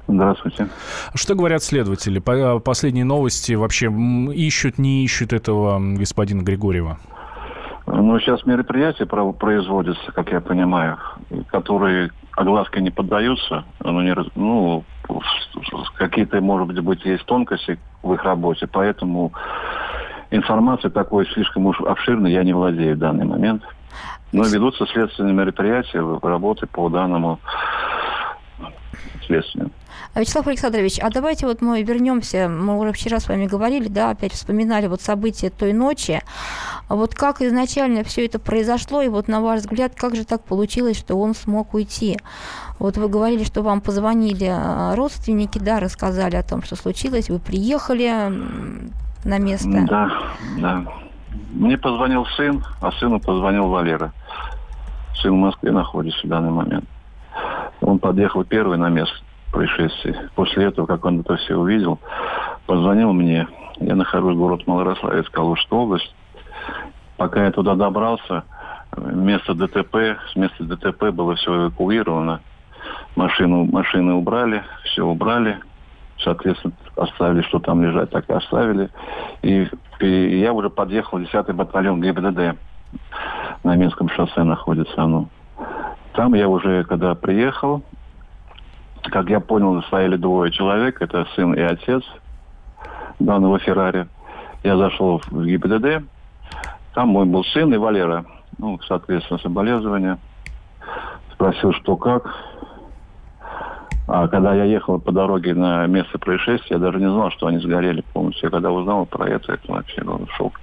Здравствуйте. 0.08 0.70
Что 1.13 1.36
говорят 1.36 1.63
следователи? 1.63 2.20
По 2.20 2.60
последние 2.60 3.04
новости 3.04 3.54
вообще 3.54 3.92
ищут, 4.34 4.77
не 4.77 5.04
ищут 5.04 5.34
этого 5.34 5.80
господина 5.80 6.42
Григорьева? 6.44 6.98
Ну, 7.88 8.20
сейчас 8.20 8.46
мероприятия 8.46 9.06
производятся, 9.06 10.12
как 10.12 10.32
я 10.32 10.42
понимаю, 10.42 10.98
которые 11.48 12.12
огласке 12.38 12.82
не 12.82 12.91
поддаются. 12.91 13.65
Ну, 13.84 14.01
не, 14.01 14.15
ну 14.36 14.84
какие-то, 15.96 16.39
может 16.39 16.67
быть, 16.84 17.03
есть 17.03 17.25
тонкости 17.25 17.79
в 18.03 18.13
их 18.13 18.24
работе, 18.24 18.67
поэтому 18.67 19.34
информации 20.29 20.89
такой 20.89 21.25
слишком 21.27 21.65
уж 21.65 21.82
обширной 21.82 22.32
я 22.32 22.44
не 22.44 22.53
владею 22.53 22.96
в 22.96 23.00
данный 23.00 23.25
момент. 23.25 23.63
Но 24.32 24.44
ведутся 24.44 24.86
следственные 24.88 25.34
мероприятия, 25.34 26.03
работы 26.22 26.67
по 26.67 26.89
данному 26.89 27.39
следствию. 29.26 29.72
Вячеслав 30.16 30.48
Александрович, 30.48 31.00
а 31.00 31.10
давайте 31.10 31.46
вот 31.46 31.62
мы 31.62 31.84
вернемся, 31.84 32.50
мы 32.50 32.80
уже 32.80 32.92
вчера 32.92 33.20
с 33.20 33.28
вами 33.28 33.46
говорили, 33.46 33.88
да, 33.88 34.12
опять 34.12 34.34
вспоминали 34.34 34.88
вот 34.88 35.02
события 35.02 35.50
той 35.50 35.74
ночи. 35.74 36.22
Вот 36.90 37.14
как 37.14 37.42
изначально 37.42 38.04
все 38.04 38.26
это 38.26 38.40
произошло, 38.40 39.02
и 39.02 39.10
вот 39.10 39.28
на 39.28 39.42
ваш 39.42 39.62
взгляд, 39.62 39.94
как 39.96 40.16
же 40.16 40.26
так 40.26 40.44
получилось, 40.44 40.98
что 40.98 41.16
он 41.16 41.36
смог 41.36 41.74
уйти? 41.74 42.18
Вот 42.80 42.98
вы 42.98 43.10
говорили, 43.10 43.44
что 43.44 43.62
вам 43.62 43.82
позвонили 43.82 44.50
а, 44.50 44.96
родственники, 44.96 45.60
да, 45.60 45.80
рассказали 45.80 46.36
о 46.36 46.44
том, 46.44 46.64
что 46.64 46.76
случилось, 46.76 47.30
вы 47.30 47.40
приехали 47.40 48.32
на 49.24 49.38
место. 49.40 49.86
Да, 49.88 50.12
да. 50.60 50.84
Мне 51.52 51.78
позвонил 51.78 52.26
сын, 52.38 52.64
а 52.82 52.92
сыну 52.94 53.20
позвонил 53.20 53.68
Валера. 53.68 54.14
Сын 55.22 55.32
в 55.34 55.38
Москве 55.38 55.72
находится 55.72 56.26
в 56.26 56.30
данный 56.30 56.52
момент. 56.52 56.86
Он 57.82 58.00
подъехал 58.00 58.44
первый 58.44 58.77
на 58.77 58.89
место 58.89 59.15
происшествий. 59.51 60.15
После 60.36 60.65
этого, 60.65 60.86
как 60.86 61.06
он 61.06 61.22
это 61.22 61.36
все 61.38 61.56
увидел, 61.56 62.00
позвонил 62.65 63.13
мне. 63.13 63.48
Я 63.79 63.96
нахожусь 63.96 64.36
в 64.36 64.39
город 64.39 64.65
Малорославец, 64.67 65.29
Калужская 65.29 65.79
область. 65.79 66.15
Пока 67.17 67.46
я 67.46 67.51
туда 67.51 67.75
добрался, 67.75 68.44
место 68.96 69.53
ДТП, 69.53 70.17
с 70.32 70.36
места 70.36 70.63
ДТП 70.63 71.12
было 71.12 71.36
все 71.36 71.56
эвакуировано. 71.56 72.41
Машину, 73.15 73.65
машины 73.65 74.13
убрали, 74.13 74.63
все 74.86 75.03
убрали. 75.03 75.58
Соответственно, 76.20 76.74
оставили, 76.96 77.41
что 77.44 77.60
там 77.60 77.84
лежать, 77.84 78.10
так 78.10 78.29
и 78.29 78.34
оставили. 78.34 78.89
И, 79.44 79.67
и 80.00 80.39
я 80.39 80.53
уже 80.53 80.70
подъехал 80.70 81.20
в 81.20 81.22
10-й 81.22 81.53
батальон 81.53 82.01
ГИБДД. 82.01 82.58
На 83.63 83.75
Минском 83.75 84.10
шоссе 84.10 84.44
находится 84.44 85.01
оно. 85.01 85.29
Там 86.18 86.34
я 86.34 86.50
уже, 86.50 86.84
когда 86.86 87.14
приехал, 87.14 87.84
как 89.04 89.30
я 89.30 89.40
понял, 89.40 89.80
стояли 89.84 90.18
двое 90.18 90.52
человек, 90.52 91.00
это 91.00 91.28
сын 91.36 91.54
и 91.54 91.62
отец 91.62 92.04
данного 93.20 93.60
Феррари. 93.60 94.08
Я 94.64 94.78
зашел 94.78 95.22
в 95.30 95.46
ГИБДД, 95.46 96.04
там 96.96 97.10
мой 97.10 97.28
был 97.28 97.44
сын 97.44 97.72
и 97.72 97.78
Валера. 97.78 98.26
Ну, 98.58 98.80
соответственно, 98.88 99.38
соболезнования. 99.38 100.18
Спросил, 101.34 101.72
что 101.74 101.96
как. 101.96 102.36
А 104.08 104.28
когда 104.28 104.56
я 104.56 104.64
ехал 104.64 105.00
по 105.00 105.12
дороге 105.12 105.54
на 105.54 105.86
место 105.86 106.18
происшествия, 106.18 106.78
я 106.78 106.80
даже 106.80 106.98
не 106.98 107.12
знал, 107.12 107.30
что 107.30 107.46
они 107.46 107.60
сгорели 107.60 108.02
полностью. 108.02 108.48
Я 108.48 108.50
когда 108.50 108.72
узнал 108.72 109.06
про 109.06 109.30
это, 109.30 109.54
это 109.54 109.72
вообще 109.72 110.02
был 110.04 110.28
шок 110.36 110.60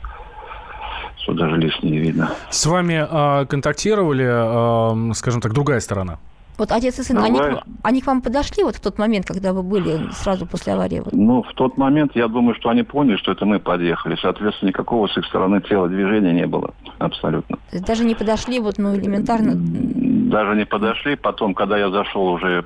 что 1.18 1.32
даже 1.32 1.56
лишь 1.56 1.82
не 1.82 1.98
видно. 1.98 2.30
С 2.50 2.66
вами 2.66 3.06
э, 3.08 3.46
контактировали, 3.46 5.10
э, 5.10 5.14
скажем 5.14 5.40
так, 5.40 5.52
другая 5.52 5.80
сторона? 5.80 6.18
Вот 6.56 6.70
отец 6.70 6.98
и 7.00 7.02
сын, 7.02 7.18
они, 7.18 7.40
они 7.82 8.00
к 8.00 8.06
вам 8.06 8.22
подошли 8.22 8.62
вот 8.62 8.76
в 8.76 8.80
тот 8.80 8.96
момент, 8.98 9.26
когда 9.26 9.52
вы 9.52 9.62
были 9.62 10.10
сразу 10.12 10.46
после 10.46 10.74
аварии? 10.74 11.00
Вот? 11.00 11.12
Ну, 11.12 11.42
в 11.42 11.52
тот 11.54 11.76
момент 11.76 12.12
я 12.14 12.28
думаю, 12.28 12.54
что 12.54 12.68
они 12.68 12.84
поняли, 12.84 13.16
что 13.16 13.32
это 13.32 13.44
мы 13.44 13.58
подъехали. 13.58 14.16
Соответственно, 14.20 14.68
никакого 14.68 15.08
с 15.08 15.16
их 15.16 15.26
стороны 15.26 15.60
телодвижения 15.62 16.32
не 16.32 16.46
было. 16.46 16.72
Абсолютно. 16.98 17.56
То 17.56 17.76
есть 17.76 17.84
даже 17.84 18.04
не 18.04 18.14
подошли, 18.14 18.60
вот, 18.60 18.78
ну, 18.78 18.94
элементарно? 18.94 19.52
Даже 19.56 20.54
не 20.54 20.64
подошли. 20.64 21.16
Потом, 21.16 21.54
когда 21.54 21.76
я 21.76 21.90
зашел 21.90 22.28
уже, 22.28 22.64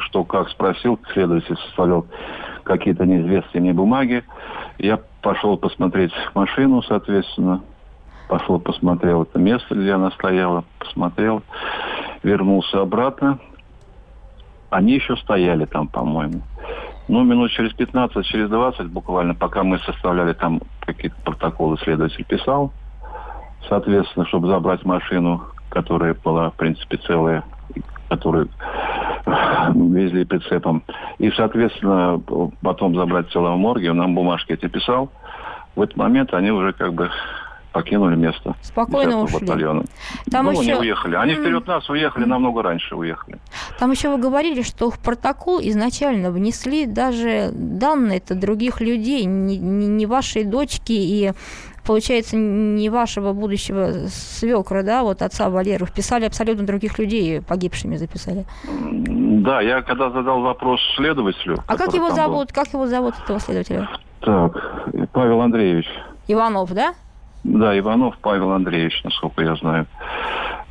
что 0.00 0.24
как 0.24 0.48
спросил, 0.48 0.98
следователь 1.12 1.56
составлял 1.66 2.06
какие-то 2.64 3.04
неизвестные 3.04 3.60
мне 3.60 3.72
бумаги, 3.72 4.24
я 4.78 4.98
пошел 5.22 5.56
посмотреть 5.56 6.12
машину, 6.34 6.82
соответственно, 6.82 7.62
пошел 8.28 8.58
посмотрел 8.60 9.22
это 9.22 9.38
место, 9.38 9.74
где 9.74 9.92
она 9.92 10.10
стояла, 10.10 10.64
посмотрел 10.78 11.42
вернулся 12.22 12.80
обратно. 12.80 13.38
Они 14.70 14.94
еще 14.94 15.16
стояли 15.16 15.64
там, 15.64 15.88
по-моему. 15.88 16.42
Ну, 17.08 17.24
минут 17.24 17.50
через 17.50 17.72
15, 17.74 18.24
через 18.26 18.48
20 18.48 18.86
буквально, 18.90 19.34
пока 19.34 19.62
мы 19.62 19.78
составляли 19.80 20.32
там 20.32 20.60
какие-то 20.80 21.16
протоколы, 21.24 21.76
следователь 21.78 22.24
писал. 22.24 22.72
Соответственно, 23.68 24.26
чтобы 24.26 24.48
забрать 24.48 24.84
машину, 24.84 25.42
которая 25.68 26.14
была, 26.14 26.50
в 26.50 26.54
принципе, 26.54 26.96
целая, 26.98 27.44
которую 28.08 28.48
везли 29.26 30.24
прицепом. 30.24 30.82
И, 31.18 31.30
соответственно, 31.30 32.20
потом 32.62 32.96
забрать 32.96 33.28
тело 33.30 33.52
в 33.52 33.58
морге, 33.58 33.90
он 33.90 33.98
нам 33.98 34.14
бумажки 34.14 34.52
эти 34.52 34.68
писал. 34.68 35.10
В 35.74 35.82
этот 35.82 35.96
момент 35.96 36.34
они 36.34 36.50
уже 36.50 36.72
как 36.72 36.92
бы 36.92 37.10
покинули 37.72 38.14
место. 38.16 38.54
Спокойно 38.60 39.22
ушли. 39.22 39.40
Батальона. 39.40 39.84
Там 40.30 40.46
ну, 40.46 40.52
еще... 40.52 40.64
не 40.64 40.74
уехали. 40.74 41.16
Они 41.16 41.34
вперед 41.34 41.66
нас 41.66 41.88
уехали, 41.88 42.24
намного 42.24 42.62
раньше 42.62 42.94
уехали. 42.94 43.38
Там 43.78 43.90
еще 43.90 44.10
вы 44.10 44.18
говорили, 44.18 44.62
что 44.62 44.90
в 44.90 44.98
протокол 44.98 45.58
изначально 45.60 46.30
внесли 46.30 46.86
даже 46.86 47.50
данные 47.52 48.18
это 48.18 48.34
других 48.34 48.80
людей, 48.80 49.24
не, 49.24 49.58
не 49.58 50.06
вашей 50.06 50.44
дочки 50.44 50.92
и 50.92 51.32
получается, 51.84 52.36
не 52.36 52.88
вашего 52.88 53.32
будущего 53.32 54.08
свекра, 54.08 54.82
да, 54.82 55.02
вот 55.02 55.22
отца 55.22 55.50
Валеру, 55.50 55.86
вписали 55.86 56.24
абсолютно 56.24 56.64
других 56.66 56.98
людей, 56.98 57.40
погибшими 57.40 57.96
записали. 57.96 58.44
Да, 58.64 59.60
я 59.60 59.82
когда 59.82 60.10
задал 60.10 60.40
вопрос 60.40 60.80
следователю... 60.96 61.58
А 61.66 61.76
как 61.76 61.92
его 61.94 62.10
зовут, 62.10 62.48
был... 62.48 62.54
как 62.54 62.72
его 62.72 62.86
зовут, 62.86 63.14
этого 63.22 63.40
следователя? 63.40 63.88
Так, 64.20 64.82
Павел 65.12 65.40
Андреевич. 65.40 65.86
Иванов, 66.28 66.72
да? 66.72 66.94
Да, 67.44 67.76
Иванов 67.76 68.16
Павел 68.22 68.52
Андреевич, 68.52 69.02
насколько 69.02 69.42
я 69.42 69.56
знаю. 69.56 69.86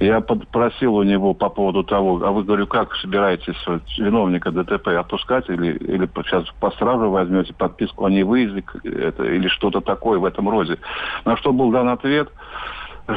Я 0.02 0.20
попросил 0.20 0.96
у 0.96 1.04
него 1.04 1.36
по 1.36 1.50
поводу 1.50 1.84
того, 1.84 2.20
а 2.26 2.32
вы, 2.32 2.44
говорю, 2.44 2.66
как 2.66 2.96
собираетесь 2.96 3.56
виновника 4.00 4.50
ДТП 4.52 4.88
отпускать 4.88 5.48
или, 5.48 5.74
или 5.78 6.10
сейчас 6.26 6.46
по 6.60 6.72
сразу 6.72 7.12
возьмете 7.12 7.54
подписку 7.54 8.06
о 8.06 8.10
невыезде 8.10 8.64
это, 8.84 9.24
или 9.26 9.48
что-то 9.48 9.80
такое 9.80 10.18
в 10.18 10.26
этом 10.26 10.50
роде. 10.50 10.80
На 11.24 11.38
что 11.38 11.54
был 11.54 11.70
дан 11.70 11.88
ответ, 11.88 12.30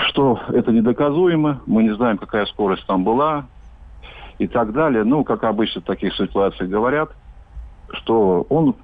что 0.08 0.38
это 0.48 0.72
недоказуемо, 0.72 1.62
мы 1.64 1.84
не 1.84 1.94
знаем, 1.94 2.18
какая 2.18 2.44
скорость 2.44 2.86
там 2.86 3.02
была 3.02 3.46
и 4.38 4.46
так 4.46 4.74
далее. 4.74 5.04
Ну, 5.04 5.24
как 5.24 5.44
обычно 5.44 5.80
в 5.80 5.84
таких 5.84 6.14
ситуациях 6.14 6.68
говорят, 6.68 7.10
что 7.92 8.44
он 8.50 8.74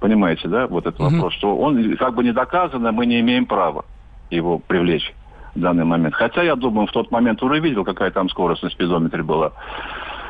Понимаете, 0.00 0.48
да, 0.48 0.66
вот 0.66 0.84
этот 0.84 1.00
угу. 1.00 1.08
вопрос, 1.08 1.32
что 1.32 1.56
он 1.56 1.96
как 1.96 2.14
бы 2.14 2.22
не 2.22 2.32
доказано, 2.32 2.92
мы 2.92 3.06
не 3.06 3.20
имеем 3.20 3.46
права 3.46 3.86
его 4.28 4.58
привлечь 4.58 5.14
в 5.54 5.60
данный 5.60 5.84
момент. 5.84 6.14
Хотя, 6.14 6.42
я 6.42 6.56
думаю, 6.56 6.86
в 6.86 6.92
тот 6.92 7.10
момент 7.10 7.42
уже 7.42 7.60
видел, 7.60 7.84
какая 7.84 8.10
там 8.10 8.28
скорость 8.28 8.62
на 8.62 8.70
спидометре 8.70 9.22
была. 9.22 9.52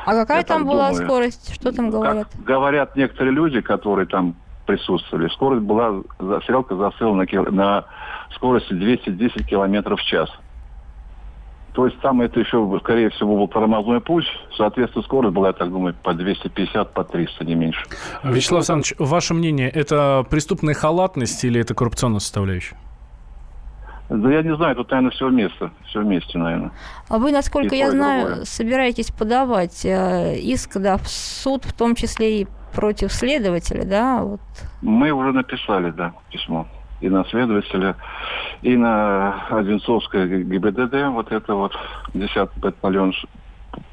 А 0.06 0.12
какая 0.12 0.38
я 0.38 0.44
там 0.44 0.64
была 0.64 0.90
думаю, 0.90 1.06
скорость? 1.06 1.54
Что 1.54 1.72
там 1.72 1.90
говорят? 1.90 2.28
Как 2.30 2.44
говорят 2.44 2.96
некоторые 2.96 3.32
люди, 3.32 3.60
которые 3.60 4.06
там 4.06 4.34
присутствовали, 4.66 5.28
скорость 5.28 5.62
была, 5.62 6.02
стрелка 6.42 6.76
засыла 6.76 7.14
на, 7.14 7.26
на 7.50 7.84
скорости 8.34 8.72
210 8.72 9.46
километров 9.46 10.00
в 10.00 10.04
час. 10.04 10.30
То 11.74 11.86
есть 11.86 11.98
там 12.00 12.20
это 12.20 12.38
еще, 12.38 12.78
скорее 12.82 13.10
всего, 13.10 13.36
был 13.36 13.48
тормозной 13.48 14.00
путь. 14.00 14.24
Соответственно, 14.56 15.02
скорость 15.04 15.34
была, 15.34 15.48
я 15.48 15.52
так 15.54 15.70
думаю, 15.70 15.94
по 16.02 16.14
250, 16.14 16.94
по 16.94 17.02
300, 17.02 17.44
не 17.44 17.56
меньше. 17.56 17.84
Вячеслав 18.22 18.60
Александрович, 18.60 18.94
ваше 18.98 19.34
мнение, 19.34 19.70
это 19.70 20.24
преступная 20.30 20.74
халатность 20.74 21.42
или 21.44 21.60
это 21.60 21.74
коррупционная 21.74 22.20
составляющая? 22.20 22.76
Да 24.10 24.30
я 24.30 24.42
не 24.42 24.54
знаю, 24.54 24.76
тут, 24.76 24.90
наверное, 24.90 25.10
все 25.10 25.28
вместе. 25.28 25.70
Все 25.86 26.00
вместе, 26.00 26.38
наверное. 26.38 26.72
А 27.08 27.18
вы, 27.18 27.32
насколько 27.32 27.74
и 27.74 27.78
я 27.78 27.90
знаю, 27.90 28.26
другое. 28.26 28.44
собираетесь 28.44 29.10
подавать 29.10 29.84
э, 29.84 30.38
иск 30.38 30.76
да, 30.76 30.98
в 30.98 31.08
суд, 31.08 31.64
в 31.64 31.72
том 31.72 31.94
числе 31.94 32.42
и 32.42 32.48
против 32.74 33.12
следователя, 33.12 33.84
да? 33.84 34.22
Вот. 34.22 34.40
Мы 34.82 35.10
уже 35.10 35.32
написали, 35.32 35.90
да, 35.90 36.12
письмо 36.30 36.66
и 37.04 37.08
на 37.08 37.24
следователя, 37.26 37.96
и 38.62 38.76
на 38.76 39.46
Одинцовское 39.50 40.26
ГИБДД, 40.26 41.08
вот 41.08 41.32
это 41.32 41.54
вот 41.54 41.72
10-й 42.14 42.58
батальон, 42.58 43.12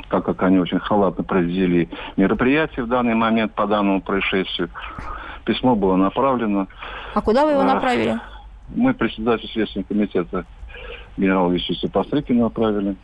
так 0.10 0.24
как 0.26 0.42
они 0.44 0.60
очень 0.60 0.80
халатно 0.80 1.24
провели 1.24 1.90
мероприятие 2.16 2.86
в 2.86 2.88
данный 2.88 3.16
момент 3.16 3.54
по 3.54 3.68
данному 3.68 4.02
происшествию. 4.02 4.70
Письмо 5.44 5.76
было 5.76 5.96
направлено. 5.96 6.68
А 7.14 7.22
куда 7.22 7.46
вы 7.46 7.52
его 7.52 7.64
направили? 7.64 8.20
Мы 8.76 8.94
председатель 8.94 9.50
Следственного 9.50 9.88
комитета 9.88 10.46
генерал 11.18 11.52
Вячеслава 11.52 11.92
Пострыкина 11.92 12.44
направили. 12.44 12.96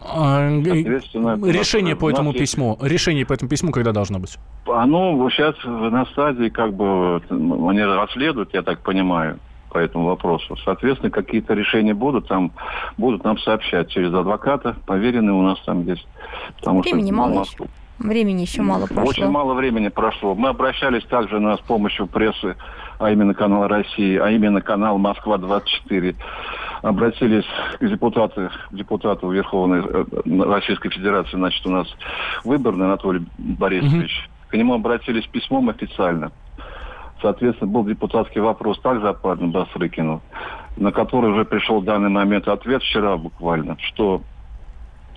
А, 0.00 0.48
решение 0.48 1.96
по 1.96 2.10
этому 2.10 2.32
письму. 2.32 2.78
Решение 2.80 3.26
по 3.26 3.32
этому 3.32 3.48
письму 3.48 3.72
когда 3.72 3.92
должно 3.92 4.18
быть? 4.18 4.38
Оно 4.66 5.28
сейчас 5.30 5.54
на 5.64 6.04
стадии, 6.06 6.48
как 6.48 6.74
бы, 6.74 7.22
они 7.30 7.82
расследуют, 7.82 8.52
я 8.54 8.62
так 8.62 8.80
понимаю, 8.80 9.38
по 9.70 9.78
этому 9.78 10.06
вопросу. 10.06 10.56
Соответственно, 10.64 11.10
какие-то 11.10 11.54
решения 11.54 11.94
будут, 11.94 12.28
там 12.28 12.52
будут 12.96 13.24
нам 13.24 13.38
сообщать 13.38 13.88
через 13.90 14.12
адвоката, 14.12 14.76
поверенные 14.86 15.34
у 15.34 15.42
нас 15.42 15.58
там 15.64 15.84
есть. 15.86 16.06
Потому 16.56 16.82
Времени 16.82 17.06
что, 17.06 17.14
мало 17.14 17.42
еще. 17.42 17.64
Времени 17.98 18.42
еще 18.42 18.62
мало 18.62 18.86
прошло. 18.86 19.04
Очень 19.04 19.28
мало 19.30 19.54
времени 19.54 19.88
прошло. 19.88 20.34
Мы 20.34 20.48
обращались 20.50 21.04
также 21.04 21.40
на, 21.40 21.56
с 21.56 21.60
помощью 21.60 22.06
прессы, 22.06 22.56
а 22.98 23.10
именно 23.10 23.32
канал 23.32 23.68
России, 23.68 24.16
а 24.18 24.30
именно 24.30 24.60
канал 24.60 24.98
Москва-24 24.98 26.14
обратились 26.82 27.46
к 27.78 27.86
депутату, 27.86 28.50
депутату 28.70 29.30
Верховной 29.30 29.82
э, 29.82 30.04
Российской 30.44 30.90
Федерации, 30.90 31.36
значит, 31.36 31.66
у 31.66 31.70
нас 31.70 31.88
выборный 32.44 32.86
Анатолий 32.86 33.26
Борисович. 33.38 34.10
Mm-hmm. 34.10 34.50
К 34.50 34.54
нему 34.54 34.74
обратились 34.74 35.26
письмом 35.26 35.70
официально. 35.70 36.32
Соответственно, 37.22 37.70
был 37.70 37.84
депутатский 37.84 38.42
вопрос 38.42 38.78
также 38.80 39.08
отправлен 39.08 39.50
Басрыкину, 39.50 40.20
на 40.76 40.92
который 40.92 41.30
уже 41.32 41.44
пришел 41.46 41.80
в 41.80 41.84
данный 41.84 42.10
момент 42.10 42.46
ответ 42.46 42.82
вчера 42.82 43.16
буквально, 43.16 43.78
что 43.80 44.20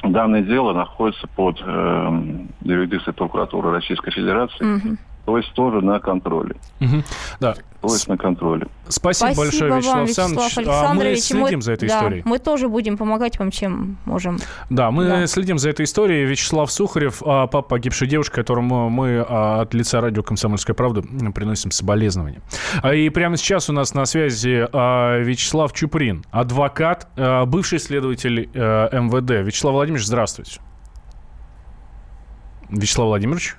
данное 0.03 0.41
дело 0.41 0.73
находится 0.73 1.27
под 1.27 1.62
э, 1.62 2.45
юрисдикцией 2.62 3.13
прокуратуры 3.13 3.71
Российской 3.71 4.12
Федерации. 4.12 4.63
Mm-hmm 4.65 4.97
то 5.25 5.38
есть 5.38 5.53
тоже 5.53 5.82
на 5.82 5.99
контроле. 5.99 6.55
Угу. 6.82 7.03
Да. 7.39 7.55
То 7.82 7.88
есть 7.88 8.08
на 8.08 8.17
контроле. 8.17 8.67
Спасибо, 8.88 9.32
Спасибо 9.32 9.43
большое, 9.43 9.71
Вячеслав 9.71 9.95
вам, 9.95 10.03
Александрович. 10.03 10.67
А 10.67 10.93
мы 10.93 11.15
следим 11.15 11.58
мы, 11.58 11.62
за 11.62 11.71
этой 11.73 11.88
да, 11.88 11.97
историей. 11.97 12.21
Мы 12.25 12.39
тоже 12.39 12.67
будем 12.67 12.97
помогать 12.97 13.39
вам, 13.39 13.51
чем 13.51 13.97
можем. 14.05 14.39
Да, 14.69 14.91
мы 14.91 15.05
да. 15.05 15.27
следим 15.27 15.58
за 15.58 15.69
этой 15.69 15.86
историей. 15.86 16.25
Вячеслав 16.25 16.71
Сухарев, 16.71 17.21
а, 17.25 17.47
папа 17.47 17.69
погибшей 17.69 18.08
девушки, 18.08 18.34
которому 18.34 18.89
мы 18.89 19.25
а, 19.27 19.62
от 19.62 19.73
лица 19.73 20.01
радио 20.01 20.23
«Комсомольская 20.23 20.73
правда» 20.73 21.03
приносим 21.32 21.71
соболезнования. 21.71 22.41
И 22.93 23.10
прямо 23.10 23.38
сейчас 23.38 23.69
у 23.69 23.73
нас 23.73 23.93
на 23.93 24.05
связи 24.05 24.67
Вячеслав 25.23 25.71
Чуприн, 25.73 26.25
адвокат, 26.32 27.08
бывший 27.45 27.79
следователь 27.79 28.49
э, 28.53 28.99
МВД. 28.99 29.45
Вячеслав 29.45 29.73
Владимирович, 29.73 30.05
здравствуйте. 30.05 30.60
Вячеслав 32.69 33.08
Владимирович? 33.08 33.55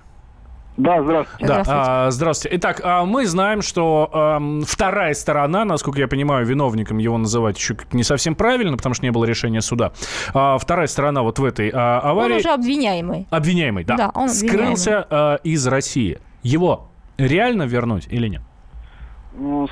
Да, 0.81 1.03
здравствуйте. 1.03 1.47
Да, 1.47 1.62
здравствуйте. 1.62 1.81
А, 1.81 2.11
здравствуйте. 2.11 2.57
Итак, 2.57 2.81
а 2.83 3.05
мы 3.05 3.27
знаем, 3.27 3.61
что 3.62 4.11
а, 4.12 4.40
вторая 4.66 5.14
сторона, 5.14 5.64
насколько 5.64 5.99
я 6.01 6.09
понимаю, 6.09 6.47
виновником 6.47 6.99
его 6.99 7.19
называть 7.19 7.59
еще 7.59 7.77
не 7.93 8.03
совсем 8.03 8.35
правильно, 8.35 8.77
потому 8.77 8.95
что 8.95 9.05
не 9.05 9.11
было 9.11 9.25
решения 9.25 9.61
суда. 9.61 9.93
А, 10.33 10.57
вторая 10.59 10.87
сторона 10.87 11.23
вот 11.23 11.38
в 11.38 11.45
этой 11.45 11.71
а, 11.73 12.01
аварии... 12.01 12.35
Он 12.35 12.38
уже 12.38 12.51
обвиняемый. 12.51 13.27
Обвиняемый, 13.31 13.85
да. 13.85 13.97
Да, 13.97 14.11
он 14.14 14.31
Скрылся 14.31 15.07
а, 15.11 15.35
из 15.45 15.66
России. 15.66 16.19
Его 16.43 16.90
реально 17.19 17.64
вернуть 17.64 18.07
или 18.09 18.29
нет? 18.29 18.43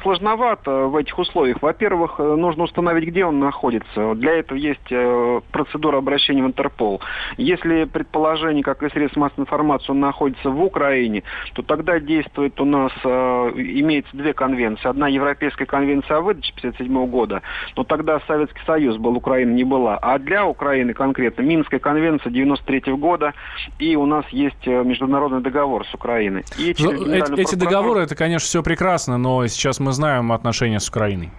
Сложновато 0.02 0.86
в 0.86 0.94
этих 0.96 1.18
условиях. 1.18 1.60
Во-первых, 1.60 2.14
э, 2.18 2.22
нужно 2.36 2.62
установить, 2.62 3.08
где 3.08 3.24
он 3.24 3.40
находится. 3.40 4.14
Для 4.14 4.34
этого 4.34 4.56
есть 4.56 4.86
э, 4.90 5.40
процедура 5.50 5.98
обращения 5.98 6.44
в 6.44 6.46
Интерпол. 6.46 7.00
Если 7.36 7.84
предположение, 7.84 8.62
как 8.62 8.84
и 8.84 8.88
средств 8.90 9.16
массовой 9.16 9.42
информации, 9.42 9.90
он 9.90 9.98
находится 9.98 10.50
в 10.50 10.62
Украине, 10.62 11.24
то 11.54 11.62
тогда 11.62 11.98
действует 11.98 12.60
у 12.60 12.64
нас, 12.64 12.92
э, 13.02 13.08
имеется 13.56 14.16
две 14.16 14.32
конвенции. 14.32 14.88
Одна 14.88 15.08
Европейская 15.08 15.66
конвенция 15.66 16.18
о 16.18 16.20
выдаче 16.20 16.52
1957 16.52 17.06
года, 17.08 17.42
но 17.76 17.82
тогда 17.82 18.20
Советский 18.28 18.60
Союз 18.64 18.96
был, 18.96 19.16
Украина 19.16 19.52
не 19.52 19.64
была. 19.64 19.98
А 19.98 20.20
для 20.20 20.46
Украины 20.46 20.94
конкретно 20.94 21.42
Минская 21.42 21.80
конвенция 21.80 22.30
93 22.30 22.92
года, 22.92 23.34
и 23.80 23.96
у 23.96 24.06
нас 24.06 24.24
есть 24.28 24.64
международный 24.66 25.40
договор 25.40 25.84
с 25.84 25.92
Украиной. 25.94 26.44
И 26.56 26.76
ну, 26.78 26.92
эти, 26.92 27.40
эти 27.40 27.54
договоры, 27.56 28.02
это, 28.02 28.14
конечно, 28.14 28.46
все 28.46 28.62
прекрасно, 28.62 29.18
но 29.18 29.47
сейчас 29.48 29.80
мы 29.80 29.92
знаем 29.92 30.32
отношения 30.32 30.80
с 30.80 30.88
Украиной. 30.88 31.30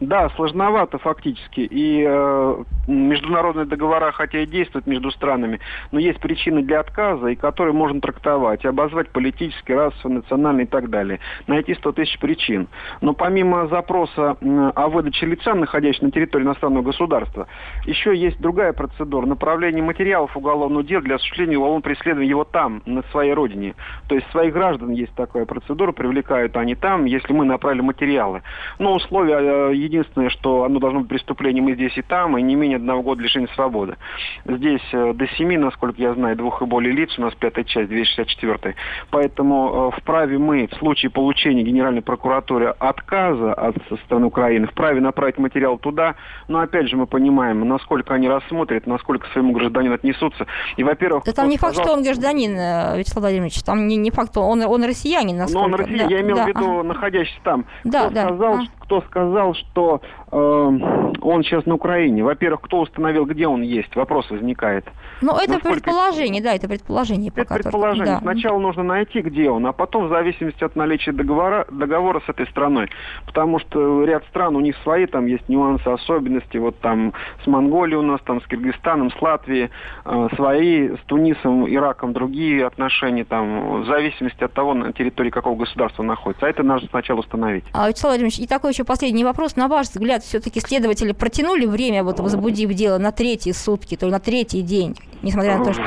Да, 0.00 0.30
сложновато 0.30 0.98
фактически. 0.98 1.60
И 1.60 2.04
э, 2.06 2.64
международные 2.86 3.66
договора, 3.66 4.12
хотя 4.12 4.40
и 4.40 4.46
действуют 4.46 4.86
между 4.86 5.10
странами, 5.10 5.60
но 5.92 5.98
есть 5.98 6.20
причины 6.20 6.62
для 6.62 6.80
отказа, 6.80 7.28
и 7.28 7.36
которые 7.36 7.74
можно 7.74 8.00
трактовать, 8.00 8.64
обозвать 8.64 9.10
политически, 9.10 9.72
расовый, 9.72 10.18
национальный 10.18 10.64
и 10.64 10.66
так 10.66 10.90
далее. 10.90 11.20
Найти 11.46 11.74
100 11.74 11.92
тысяч 11.92 12.18
причин. 12.18 12.68
Но 13.00 13.14
помимо 13.14 13.66
запроса 13.68 14.36
о 14.74 14.88
выдаче 14.88 15.26
лица, 15.26 15.54
находящегося 15.54 16.06
на 16.06 16.10
территории 16.10 16.44
иностранного 16.44 16.82
государства, 16.82 17.46
еще 17.84 18.16
есть 18.16 18.40
другая 18.40 18.72
процедура. 18.72 19.26
Направление 19.26 19.82
материалов 19.82 20.36
уголовного 20.36 20.84
дела 20.84 21.02
для 21.02 21.16
осуществления 21.16 21.56
уголовного 21.56 21.82
преследования 21.82 22.28
его 22.28 22.44
там, 22.44 22.82
на 22.86 23.02
своей 23.10 23.32
родине. 23.32 23.74
То 24.08 24.14
есть 24.14 24.30
своих 24.30 24.52
граждан 24.52 24.92
есть 24.92 25.14
такая 25.14 25.46
процедура, 25.46 25.92
привлекают 25.92 26.56
они 26.56 26.74
там, 26.74 27.04
если 27.04 27.32
мы 27.32 27.44
направили 27.44 27.82
материалы. 27.82 28.42
Но 28.78 28.94
условия 28.94 29.38
э, 29.70 29.73
единственное, 29.76 30.30
что 30.30 30.64
оно 30.64 30.80
должно 30.80 31.00
быть 31.00 31.08
преступлением 31.08 31.68
и 31.68 31.74
здесь, 31.74 31.96
и 31.96 32.02
там, 32.02 32.36
и 32.38 32.42
не 32.42 32.54
менее 32.54 32.76
одного 32.76 33.02
года 33.02 33.22
лишения 33.22 33.48
свободы. 33.54 33.96
Здесь 34.44 34.82
э, 34.92 35.12
до 35.14 35.26
семи, 35.36 35.56
насколько 35.56 36.00
я 36.00 36.14
знаю, 36.14 36.36
двух 36.36 36.62
и 36.62 36.64
более 36.64 36.92
лиц, 36.92 37.18
у 37.18 37.22
нас 37.22 37.34
пятая 37.34 37.64
часть, 37.64 37.88
264 37.88 38.74
Поэтому 39.10 39.92
э, 39.92 40.00
вправе 40.00 40.38
мы 40.38 40.68
в 40.68 40.74
случае 40.76 41.10
получения 41.10 41.62
Генеральной 41.62 42.02
прокуратуры 42.02 42.74
отказа 42.78 43.52
от 43.52 43.76
со 43.88 43.96
стороны 44.04 44.26
Украины, 44.26 44.66
вправе 44.66 45.00
направить 45.00 45.38
материал 45.38 45.78
туда, 45.78 46.14
но 46.48 46.60
опять 46.60 46.88
же 46.88 46.96
мы 46.96 47.06
понимаем, 47.06 47.66
насколько 47.66 48.14
они 48.14 48.28
рассмотрят, 48.28 48.86
насколько 48.86 49.26
к 49.26 49.32
своему 49.32 49.52
гражданину 49.52 49.94
отнесутся. 49.94 50.46
И, 50.76 50.84
во-первых... 50.84 51.24
Да 51.24 51.32
там 51.32 51.48
не 51.48 51.58
факт, 51.58 51.74
что 51.74 51.92
он 51.92 52.02
гражданин, 52.02 52.56
э, 52.56 52.98
Вячеслав 52.98 53.22
Владимирович, 53.22 53.62
там 53.62 53.86
не, 53.86 53.96
не 53.96 54.10
факт, 54.10 54.36
он, 54.36 54.62
он 54.62 54.84
россиянин, 54.84 55.36
насколько... 55.36 55.68
Но 55.68 55.74
он 55.74 55.80
россиянин, 55.80 56.08
да, 56.08 56.14
я 56.14 56.20
имел 56.22 56.36
да, 56.36 56.44
в 56.44 56.48
виду, 56.48 56.78
ага. 56.78 56.82
находящийся 56.88 57.40
там. 57.42 57.64
Да, 57.84 58.06
кто, 58.06 58.14
да, 58.14 58.24
сказал, 58.24 58.54
а. 58.54 58.64
кто 58.80 59.00
сказал, 59.02 59.53
что 59.54 60.00
он 60.34 61.42
сейчас 61.44 61.64
на 61.66 61.74
Украине. 61.74 62.24
Во-первых, 62.24 62.62
кто 62.62 62.80
установил, 62.80 63.24
где 63.24 63.46
он 63.46 63.62
есть? 63.62 63.94
Вопрос 63.94 64.30
возникает. 64.30 64.84
Ну, 65.20 65.32
это 65.36 65.54
Насколько... 65.54 65.80
предположение, 65.80 66.42
да, 66.42 66.54
это 66.54 66.68
предположение. 66.68 67.28
Это 67.28 67.42
пока 67.44 67.54
предположение. 67.54 68.14
Да. 68.14 68.20
Сначала 68.20 68.58
нужно 68.58 68.82
найти, 68.82 69.20
где 69.20 69.48
он, 69.48 69.66
а 69.66 69.72
потом 69.72 70.06
в 70.06 70.08
зависимости 70.08 70.64
от 70.64 70.74
наличия 70.74 71.12
договора, 71.12 71.66
договора 71.70 72.20
с 72.26 72.28
этой 72.28 72.46
страной. 72.48 72.90
Потому 73.26 73.60
что 73.60 74.04
ряд 74.04 74.24
стран, 74.24 74.56
у 74.56 74.60
них 74.60 74.76
свои, 74.82 75.06
там 75.06 75.26
есть 75.26 75.48
нюансы, 75.48 75.86
особенности. 75.86 76.56
Вот 76.56 76.78
там 76.80 77.12
с 77.44 77.46
Монголией 77.46 77.98
у 77.98 78.02
нас, 78.02 78.20
там 78.22 78.42
с 78.42 78.46
Киргизстаном, 78.46 79.12
с 79.12 79.22
Латвией 79.22 79.70
э, 80.04 80.28
свои, 80.34 80.96
с 80.96 81.00
Тунисом, 81.06 81.72
Ираком 81.72 82.12
другие 82.12 82.66
отношения, 82.66 83.24
там, 83.24 83.82
в 83.82 83.86
зависимости 83.86 84.42
от 84.42 84.52
того, 84.52 84.74
на 84.74 84.92
территории 84.92 85.30
какого 85.30 85.56
государства 85.56 86.02
находится. 86.02 86.46
А 86.46 86.48
это 86.48 86.62
надо 86.62 86.86
сначала 86.88 87.20
установить. 87.20 87.64
А, 87.72 87.88
Вячеслав 87.88 88.12
Владимирович, 88.12 88.40
и 88.40 88.46
такой 88.46 88.72
еще 88.72 88.84
последний 88.84 89.24
вопрос. 89.24 89.56
На 89.56 89.68
ваш 89.68 89.88
взгляд, 89.88 90.23
все-таки 90.24 90.60
следователи 90.60 91.12
протянули 91.12 91.66
время, 91.66 92.02
вот 92.04 92.20
возбудив 92.20 92.72
дело 92.72 92.98
на 92.98 93.12
третьи 93.12 93.52
сутки, 93.52 93.96
то 93.96 94.06
на 94.06 94.20
третий 94.20 94.62
день, 94.62 94.96
несмотря 95.22 95.58
на 95.58 95.64
то, 95.64 95.72
что... 95.72 95.82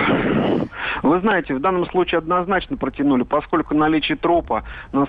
Вы 1.07 1.21
знаете, 1.21 1.53
в 1.53 1.61
данном 1.61 1.85
случае 1.89 2.19
однозначно 2.19 2.75
протянули, 2.75 3.23
поскольку 3.23 3.73
наличие 3.73 4.17
трупа, 4.17 4.63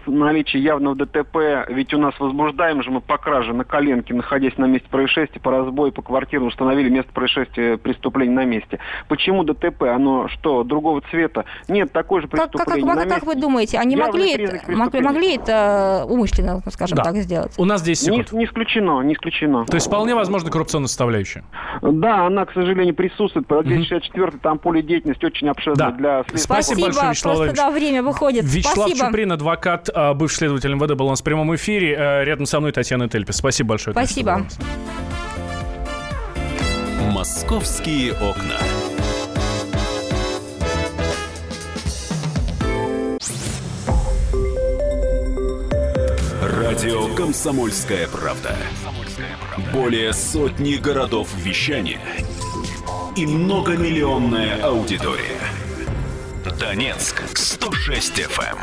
наличие 0.07 0.63
явного 0.63 0.95
ДТП, 0.95 1.67
ведь 1.69 1.93
у 1.93 1.99
нас 1.99 2.19
возбуждаем 2.21 2.83
же 2.83 2.91
мы 2.91 3.01
по 3.01 3.19
краже 3.19 3.53
на 3.53 3.65
коленке, 3.65 4.15
находясь 4.15 4.57
на 4.59 4.67
месте 4.67 4.89
происшествия, 4.89 5.41
по 5.41 5.51
разбою, 5.51 5.93
по 5.93 6.03
квартирам, 6.03 6.47
установили 6.47 6.89
место 6.89 7.13
происшествия 7.13 7.77
преступления 7.79 8.35
на 8.35 8.45
месте. 8.45 8.79
Почему 9.09 9.43
ДТП? 9.43 9.83
Оно 9.83 10.29
что, 10.29 10.63
другого 10.63 11.03
цвета? 11.11 11.45
Нет, 11.69 11.93
такое 11.93 12.23
же 12.23 12.29
преступление 12.29 12.87
как, 12.87 12.99
как, 12.99 13.09
как, 13.09 13.19
как 13.21 13.27
вы 13.27 13.35
думаете, 13.35 13.79
они 13.79 13.97
могли 13.97 14.35
это, 14.35 14.71
могли, 14.71 15.01
могли 15.01 15.37
это 15.37 16.05
умышленно, 16.09 16.63
скажем 16.71 16.97
да. 16.97 17.05
так, 17.05 17.17
сделать? 17.17 17.55
У 17.59 17.65
нас 17.65 17.83
10 17.83 18.05
секунд. 18.05 18.33
Не, 18.33 18.39
не 18.39 18.45
исключено, 18.45 19.01
не 19.03 19.15
исключено. 19.15 19.65
То 19.67 19.75
есть 19.75 19.87
вполне 19.87 20.15
возможно 20.15 20.51
коррупционная 20.51 20.89
составляющая? 20.89 21.45
Да, 21.83 22.27
она, 22.27 22.45
к 22.45 22.53
сожалению, 22.53 22.95
присутствует. 22.95 23.47
По 23.47 23.63
264 23.63 24.39
там 24.43 24.59
поле 24.59 24.83
деятельности 24.83 25.25
очень 25.25 25.49
обширное 25.49 25.88
да. 25.88 25.88
Для 25.93 26.23
Спасибо, 26.23 26.39
Спасибо 26.39 26.81
большое, 26.83 27.11
Вячеслав 27.11 27.37
Просто, 27.37 27.57
да, 27.57 27.71
время 27.71 28.03
выходит. 28.03 28.45
Вячеслав 28.45 28.89
Спасибо. 28.89 29.07
Чуприн, 29.07 29.33
адвокат, 29.33 29.89
а, 29.95 30.15
бывший 30.15 30.37
следователь 30.37 30.75
МВД, 30.75 30.95
был 30.95 31.07
у 31.07 31.11
нас 31.11 31.21
в 31.21 31.25
прямом 31.25 31.55
эфире. 31.55 31.95
Э, 31.99 32.25
рядом 32.25 32.47
со 32.47 32.61
мной 32.61 32.73
Татьяна 32.73 33.09
Тельпи. 33.09 33.33
Спасибо 33.33 33.71
большое. 33.71 33.95
Спасибо. 33.95 34.47
Московские 37.11 38.13
окна. 38.13 38.59
Радио 46.43 47.15
«Комсомольская 47.15 48.07
правда». 48.09 48.57
Более 49.73 50.13
сотни 50.13 50.75
городов 50.75 51.29
вещания– 51.37 52.01
и 53.19 53.27
многомиллионная 53.27 54.63
аудитория. 54.63 55.41
Донецк 56.69 57.23
106 57.35 58.19
FM. 58.19 58.59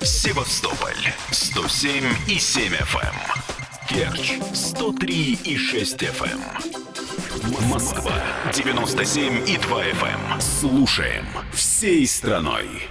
Севастополь 0.00 1.12
107 1.30 2.02
и 2.28 2.38
7 2.38 2.72
FM. 2.72 3.14
Керчь 3.90 4.38
103 4.54 5.40
и 5.44 5.58
6 5.58 6.02
FM. 6.02 6.40
Москва 7.68 8.14
97 8.54 9.50
и 9.50 9.58
2 9.58 9.84
FM. 9.84 10.40
Слушаем 10.40 11.26
всей 11.52 12.06
страной. 12.06 12.88